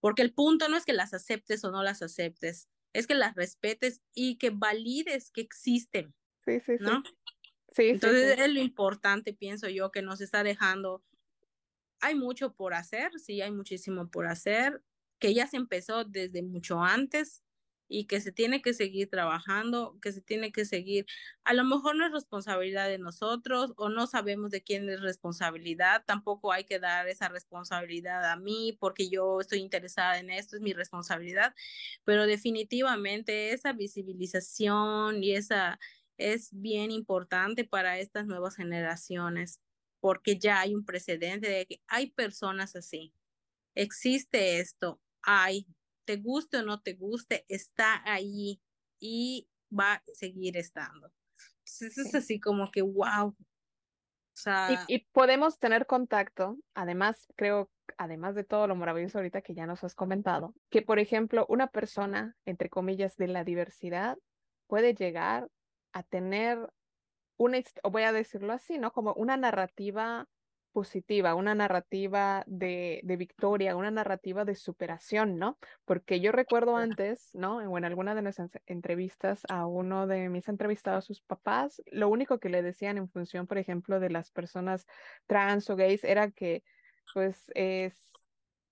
[0.00, 3.34] Porque el punto no es que las aceptes o no las aceptes, es que las
[3.34, 6.14] respetes y que valides que existen.
[6.44, 7.02] Sí, sí, ¿no?
[7.02, 7.16] Sí.
[7.88, 11.02] Entonces es lo importante, pienso yo, que nos está dejando
[12.00, 14.82] hay mucho por hacer, sí, hay muchísimo por hacer,
[15.18, 17.42] que ya se empezó desde mucho antes
[17.88, 21.06] y que se tiene que seguir trabajando, que se tiene que seguir.
[21.44, 26.04] A lo mejor no es responsabilidad de nosotros o no sabemos de quién es responsabilidad,
[26.04, 30.62] tampoco hay que dar esa responsabilidad a mí porque yo estoy interesada en esto, es
[30.62, 31.54] mi responsabilidad,
[32.04, 35.78] pero definitivamente esa visibilización y esa
[36.18, 39.60] es bien importante para estas nuevas generaciones
[40.00, 43.12] porque ya hay un precedente de que hay personas así.
[43.74, 45.66] Existe esto, hay,
[46.04, 48.60] te guste o no te guste, está ahí
[49.00, 51.10] y va a seguir estando.
[51.58, 53.28] Entonces es así como que, wow.
[53.28, 53.36] O
[54.38, 54.84] sea...
[54.86, 59.82] y, podemos tener contacto, además, creo, además de todo lo maravilloso ahorita que ya nos
[59.82, 64.16] has comentado, que por ejemplo, una persona, entre comillas, de la diversidad
[64.68, 65.48] puede llegar
[65.96, 66.58] a tener
[67.38, 68.92] una, o voy a decirlo así, ¿no?
[68.92, 70.28] Como una narrativa
[70.72, 75.56] positiva, una narrativa de, de, victoria, una narrativa de superación, ¿no?
[75.86, 77.56] Porque yo recuerdo antes, ¿no?
[77.56, 82.38] O en alguna de nuestras entrevistas a uno de mis entrevistados, sus papás, lo único
[82.38, 84.86] que le decían en función, por ejemplo, de las personas
[85.26, 86.62] trans o gays era que,
[87.14, 87.96] pues, es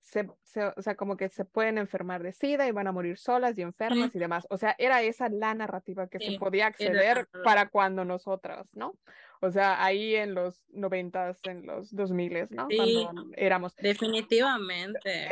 [0.05, 0.29] se,
[0.77, 3.63] o sea, como que se pueden enfermar de SIDA y van a morir solas y
[3.63, 4.47] enfermas y demás.
[4.51, 8.99] O sea, era esa la narrativa que se podía acceder para cuando nosotras, ¿no?
[9.41, 12.69] O sea, ahí en los noventas, en los dos miles, ¿no?
[12.69, 13.75] cuando éramos.
[13.77, 15.01] Definitivamente.
[15.05, 15.31] Eh,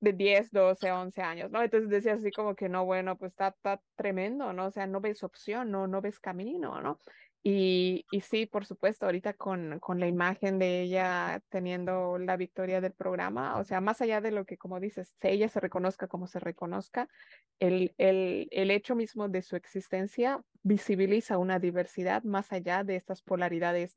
[0.00, 1.62] de 10, 12, 11 años, ¿no?
[1.62, 4.66] Entonces decías así como que no, bueno, pues está, está tremendo, ¿no?
[4.66, 7.00] O sea, no ves opción, no, no ves camino, ¿no?
[7.50, 12.82] Y, y sí, por supuesto, ahorita con, con, la imagen de ella teniendo la victoria
[12.82, 16.08] del programa, o sea, más allá de lo que, como dices, si ella se reconozca
[16.08, 17.08] como se reconozca,
[17.58, 23.22] el, el, el hecho mismo de su existencia visibiliza una diversidad más allá de estas
[23.22, 23.94] polaridades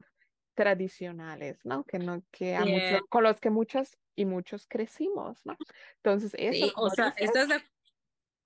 [0.54, 1.84] tradicionales, ¿no?
[1.84, 5.58] Que no, que a muchos, con los que muchas y muchos crecimos, ¿no?
[5.98, 6.72] Entonces, eso.
[6.78, 7.62] o sea, ¿estás de,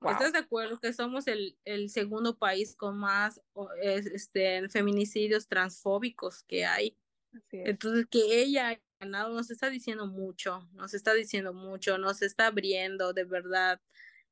[0.02, 3.42] ¿Estás de acuerdo que somos el, el segundo país con más
[3.82, 6.98] este, feminicidios transfóbicos que hay?
[7.52, 12.48] Entonces, que ella haya ganado nos está diciendo mucho, nos está diciendo mucho, nos está
[12.48, 13.82] abriendo de verdad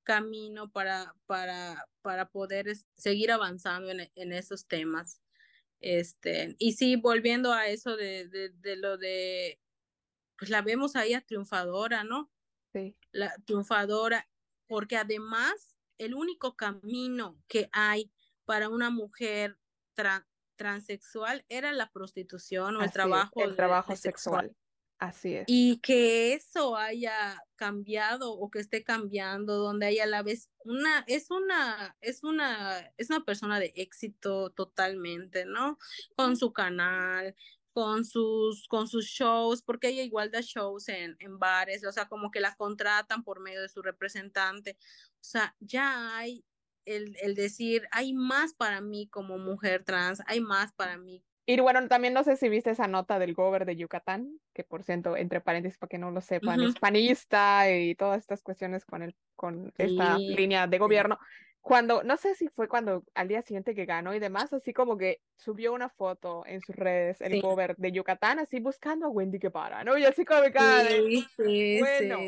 [0.03, 5.21] camino para, para, para poder seguir avanzando en, en esos temas.
[5.79, 9.59] Este, y sí, volviendo a eso de, de, de lo de,
[10.37, 12.31] pues la vemos ahí a triunfadora, ¿no?
[12.73, 12.95] Sí.
[13.11, 14.29] La triunfadora
[14.67, 18.11] porque además el único camino que hay
[18.45, 19.57] para una mujer
[20.55, 24.55] transexual era la prostitución o el trabajo, el trabajo sexual.
[24.99, 25.43] Así es.
[25.47, 31.03] Y que eso haya cambiado o que esté cambiando, donde ella a la vez una,
[31.07, 35.77] es una, es una, es una persona de éxito totalmente, ¿no?
[36.15, 37.35] Con su canal,
[37.73, 42.07] con sus, con sus shows, porque ella igual da shows en, en bares, o sea,
[42.07, 44.77] como que la contratan por medio de su representante.
[45.15, 46.45] O sea, ya hay
[46.85, 51.59] el, el decir, hay más para mí como mujer trans, hay más para mí y
[51.59, 55.17] bueno, también no sé si viste esa nota del gober de Yucatán, que por cierto,
[55.17, 59.15] entre paréntesis, para que no lo sepan, es panista y todas estas cuestiones con, el,
[59.35, 61.19] con esta línea de gobierno
[61.63, 64.97] cuando, no sé si fue cuando al día siguiente que ganó y demás, así como
[64.97, 69.39] que subió una foto en sus redes, el cover de Yucatán, así buscando a Wendy
[69.39, 69.97] para ¿no?
[69.97, 72.19] Y así como que, sí, sí, bueno,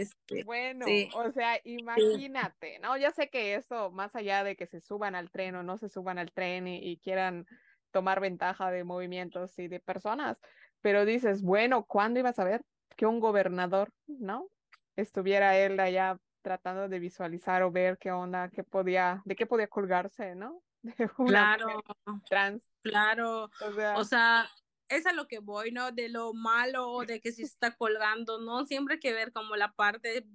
[0.46, 2.96] bueno, o sea, imagínate, ¿no?
[2.96, 5.90] Ya sé que eso, más allá de que se suban al tren o no se
[5.90, 7.46] suban al tren y, quieran
[7.92, 10.38] tomar ventaja de movimientos y de personas,
[10.80, 12.62] pero dices, bueno, ¿cuándo ibas a ver
[12.96, 14.48] que un gobernador, ¿no?
[14.96, 19.68] Estuviera él allá tratando de visualizar o ver qué onda, qué podía, de qué podía
[19.68, 20.62] colgarse, ¿no?
[21.26, 21.84] claro,
[22.30, 22.64] trans.
[22.84, 23.50] Claro.
[23.96, 24.48] O sea,
[24.88, 25.92] es a lo que voy, ¿no?
[25.92, 28.64] De lo malo o de que se está colgando, ¿no?
[28.68, 30.28] Siempre hay que ver como la parte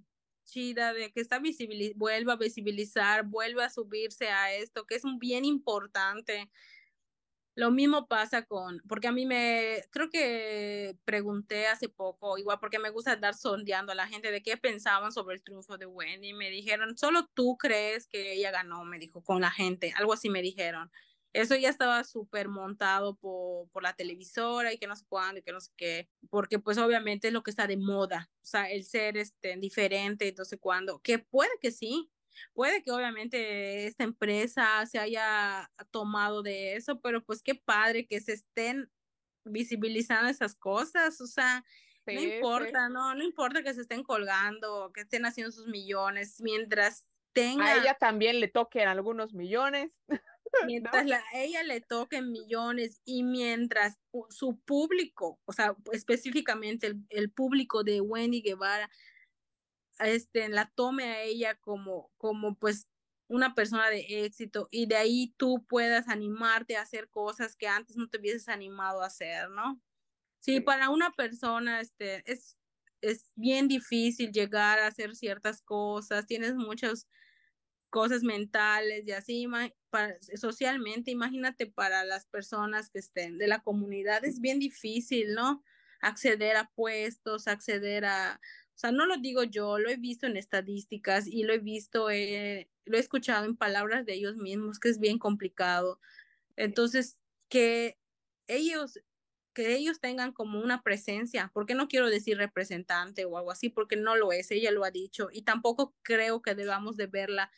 [0.42, 5.04] chida de que está visibiliz vuelva a visibilizar, vuelve a subirse a esto, que es
[5.04, 6.50] un bien importante.
[7.60, 12.78] Lo mismo pasa con, porque a mí me, creo que pregunté hace poco, igual porque
[12.78, 16.32] me gusta dar sondeando a la gente de qué pensaban sobre el triunfo de Wendy.
[16.32, 20.30] Me dijeron, solo tú crees que ella ganó, me dijo, con la gente, algo así
[20.30, 20.90] me dijeron
[21.32, 25.42] eso ya estaba súper montado por, por, la televisora y que no sé cuándo y
[25.42, 28.70] que no sé qué, porque pues obviamente es lo que está de moda, o sea,
[28.70, 32.10] el ser este, diferente sé cuándo, que puede que sí,
[32.52, 38.20] puede que obviamente esta empresa se haya tomado de eso, pero pues qué padre que
[38.20, 38.90] se estén
[39.44, 41.64] visibilizando esas cosas, o sea,
[42.06, 47.06] no importa, no, no importa que se estén colgando, que estén haciendo sus millones, mientras
[47.32, 47.66] tenga...
[47.66, 50.02] A ella también le toquen algunos millones.
[50.66, 53.98] Mientras a ella le toquen millones y mientras
[54.30, 58.90] su público, o sea, específicamente el, el público de Wendy Guevara,
[60.08, 62.88] este, la tome a ella como, como pues
[63.28, 67.96] una persona de éxito y de ahí tú puedas animarte a hacer cosas que antes
[67.96, 69.80] no te hubieses animado a hacer, ¿no?
[70.40, 72.58] Sí, para una persona este, es,
[73.00, 77.06] es bien difícil llegar a hacer ciertas cosas, tienes muchas
[77.90, 79.46] cosas mentales y así,
[79.90, 85.62] para, socialmente, imagínate para las personas que estén de la comunidad, es bien difícil, ¿no?
[86.00, 88.40] Acceder a puestos, acceder a,
[88.80, 92.70] sea, no lo digo yo, lo he visto en estadísticas y lo he visto, eh,
[92.84, 96.00] lo he escuchado en palabras de ellos mismos, que es bien complicado.
[96.56, 97.18] Entonces,
[97.48, 97.98] que
[98.48, 99.00] ellos
[99.52, 103.96] que ellos tengan como una presencia, porque no quiero decir representante o algo así, porque
[103.96, 107.50] no lo es, ella lo ha dicho, y tampoco creo que debamos de verla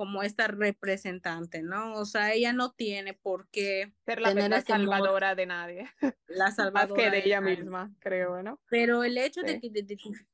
[0.00, 1.92] como esta representante, ¿no?
[1.96, 5.90] O sea, ella no tiene por qué ser la, tener salvadora de nadie.
[6.26, 6.88] La salvadora.
[6.96, 8.58] Más que de, ella misma, creo, ¿no?
[8.70, 9.70] Pero el hecho de, que,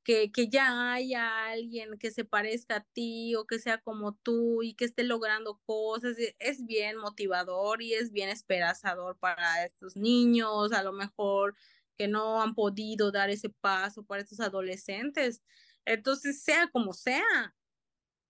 [0.04, 4.62] que, que, ya haya alguien que se parezca a ti o que sea como tú
[4.62, 9.96] y que esté logrando cosas, e, es bien motivador y es bien esperanzador para estos
[9.96, 11.56] niños, a lo mejor
[11.98, 15.42] que no han podido dar ese paso para estos adolescentes.
[15.84, 17.52] Entonces, sea como sea,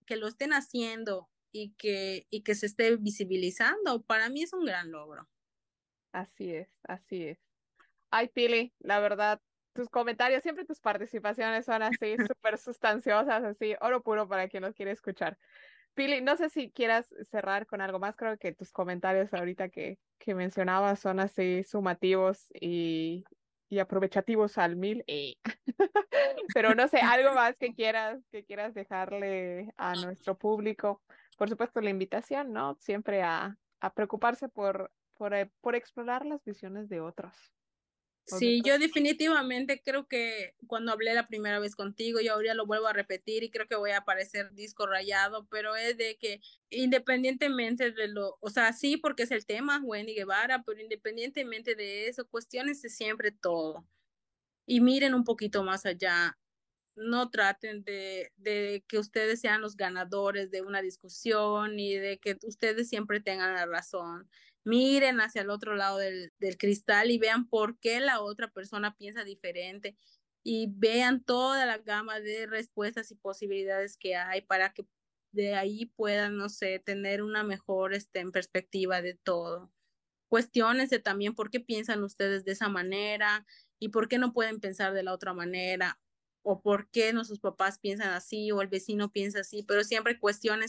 [0.07, 4.65] que lo estén haciendo y que, y que se esté visibilizando, para mí es un
[4.65, 5.29] gran logro.
[6.11, 7.39] Así es, así es.
[8.09, 9.39] Ay, Pili, la verdad,
[9.73, 14.73] tus comentarios, siempre tus participaciones son así, súper sustanciosas, así, oro puro para quien los
[14.73, 15.37] quiere escuchar.
[15.93, 19.99] Pili, no sé si quieras cerrar con algo más, creo que tus comentarios ahorita que,
[20.19, 23.25] que mencionabas son así sumativos y,
[23.69, 25.03] y aprovechativos al mil.
[25.07, 25.35] Eh.
[26.55, 31.01] Pero no sé, algo más que quieras, que quieras dejarle a nuestro público.
[31.37, 32.75] Por supuesto, la invitación, ¿no?
[32.79, 37.35] Siempre a, a preocuparse por, por, eh, por explorar las visiones de otros.
[38.27, 42.87] Sí, yo definitivamente creo que cuando hablé la primera vez contigo, yo ahora lo vuelvo
[42.87, 47.91] a repetir y creo que voy a aparecer disco rayado, pero es de que independientemente
[47.91, 52.27] de lo, o sea, sí, porque es el tema, Wendy Guevara, pero independientemente de eso,
[52.27, 53.87] cuestiones siempre todo.
[54.65, 56.37] Y miren un poquito más allá,
[56.95, 62.37] no traten de, de, que ustedes sean los ganadores de una discusión y de que
[62.43, 64.29] ustedes siempre tengan la razón
[64.67, 68.95] miren hacia el otro lado del, del cristal y vean por qué la otra persona
[68.95, 69.97] piensa diferente
[70.43, 74.85] y vean toda la gama de respuestas y posibilidades que hay para que
[75.31, 79.71] de ahí puedan, no sé, tener una mejor este, en perspectiva de todo.
[80.29, 83.45] Cuestiónense también por qué piensan ustedes de esa manera
[83.79, 85.99] y por qué no pueden pensar de la otra manera
[86.49, 90.17] o por qué nuestros papás piensan así o el vecino piensa así, pero siempre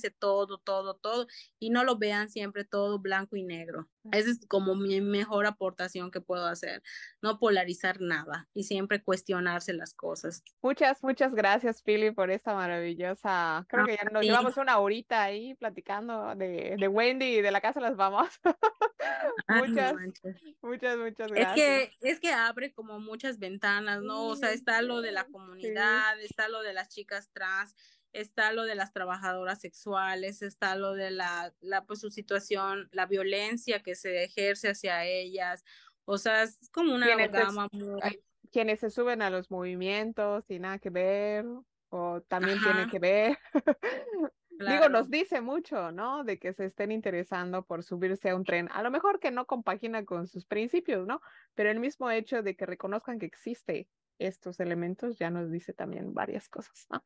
[0.03, 1.27] de todo, todo, todo
[1.61, 3.89] y no lo vean siempre todo blanco y negro.
[4.13, 6.83] Esa es como mi mejor aportación que puedo hacer,
[7.23, 10.43] no polarizar nada y siempre cuestionarse las cosas.
[10.63, 15.55] Muchas, muchas gracias, Pili, por esta maravillosa, creo que ya nos llevamos una horita ahí
[15.55, 18.29] platicando de, de Wendy y de la casa las vamos.
[19.49, 19.95] muchas,
[20.63, 21.49] muchas, muchas gracias.
[21.49, 24.27] Es que, es que abre como muchas ventanas, ¿no?
[24.27, 27.75] O sea, está lo de la comunidad, está lo de las chicas trans,
[28.13, 33.07] está lo de las trabajadoras sexuales, está lo de la, la, pues su situación, la
[33.07, 35.65] violencia que se ejerce hacia ellas,
[36.05, 38.23] o sea, es como una gama muy...
[38.51, 41.45] Quienes se suben a los movimientos y nada que ver,
[41.91, 43.39] o también tiene que ver.
[44.59, 46.25] Digo, nos dice mucho, ¿no?
[46.25, 48.69] De que se estén interesando por subirse a un tren.
[48.73, 51.21] A lo mejor que no compagina con sus principios, ¿no?
[51.55, 53.87] Pero el mismo hecho de que reconozcan que existe
[54.19, 57.05] estos elementos ya nos dice también varias cosas, ¿no?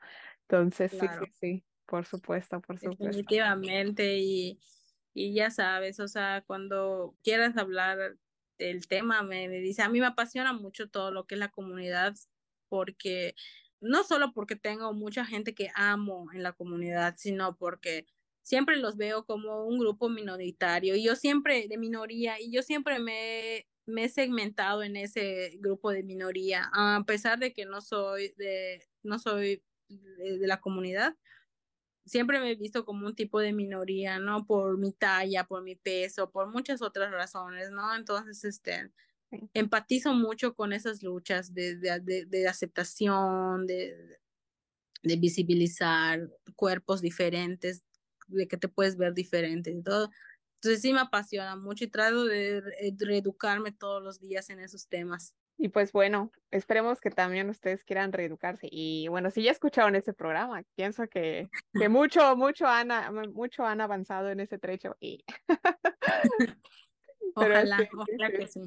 [0.48, 3.04] Entonces, sí, sí, sí, por supuesto, por supuesto.
[3.04, 4.58] Definitivamente, y,
[5.14, 8.16] y ya sabes, o sea, cuando quieras hablar
[8.62, 11.38] este, el tema me, me dice, a mí me apasiona mucho todo lo que es
[11.38, 12.14] la comunidad,
[12.68, 13.34] porque
[13.80, 18.06] no solo porque tengo mucha gente que amo en la comunidad, sino porque
[18.42, 22.98] siempre los veo como un grupo minoritario y yo siempre de minoría y yo siempre
[22.98, 28.34] me, me he segmentado en ese grupo de minoría, a pesar de que no soy
[28.36, 31.16] de, no soy de, la comunidad,
[32.04, 34.46] siempre me he visto como un tipo de minoría, ¿no?
[34.46, 37.94] Por mi talla, por mi peso, por muchas otras razones, ¿no?
[37.94, 38.90] Entonces, este,
[39.54, 44.18] empatizo mucho con esas luchas de, de, de aceptación, de,
[45.02, 47.82] de visibilizar cuerpos diferentes,
[48.28, 50.10] de que te puedes ver diferente y todo.
[50.62, 52.62] Entonces sí me apasiona mucho y trato de
[52.96, 55.34] reeducarme todos los días en esos temas.
[55.58, 58.68] Y pues bueno, esperemos que también ustedes quieran reeducarse.
[58.70, 62.90] Y bueno, si ya escucharon este programa, pienso que, que mucho, mucho han,
[63.32, 64.96] mucho han avanzado en ese trecho.
[65.00, 65.24] Y...
[67.34, 68.60] ojalá, ojalá que sí.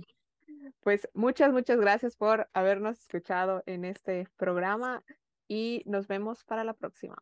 [0.81, 5.01] Pues muchas, muchas gracias por habernos escuchado en este programa
[5.47, 7.15] y nos vemos para la próxima.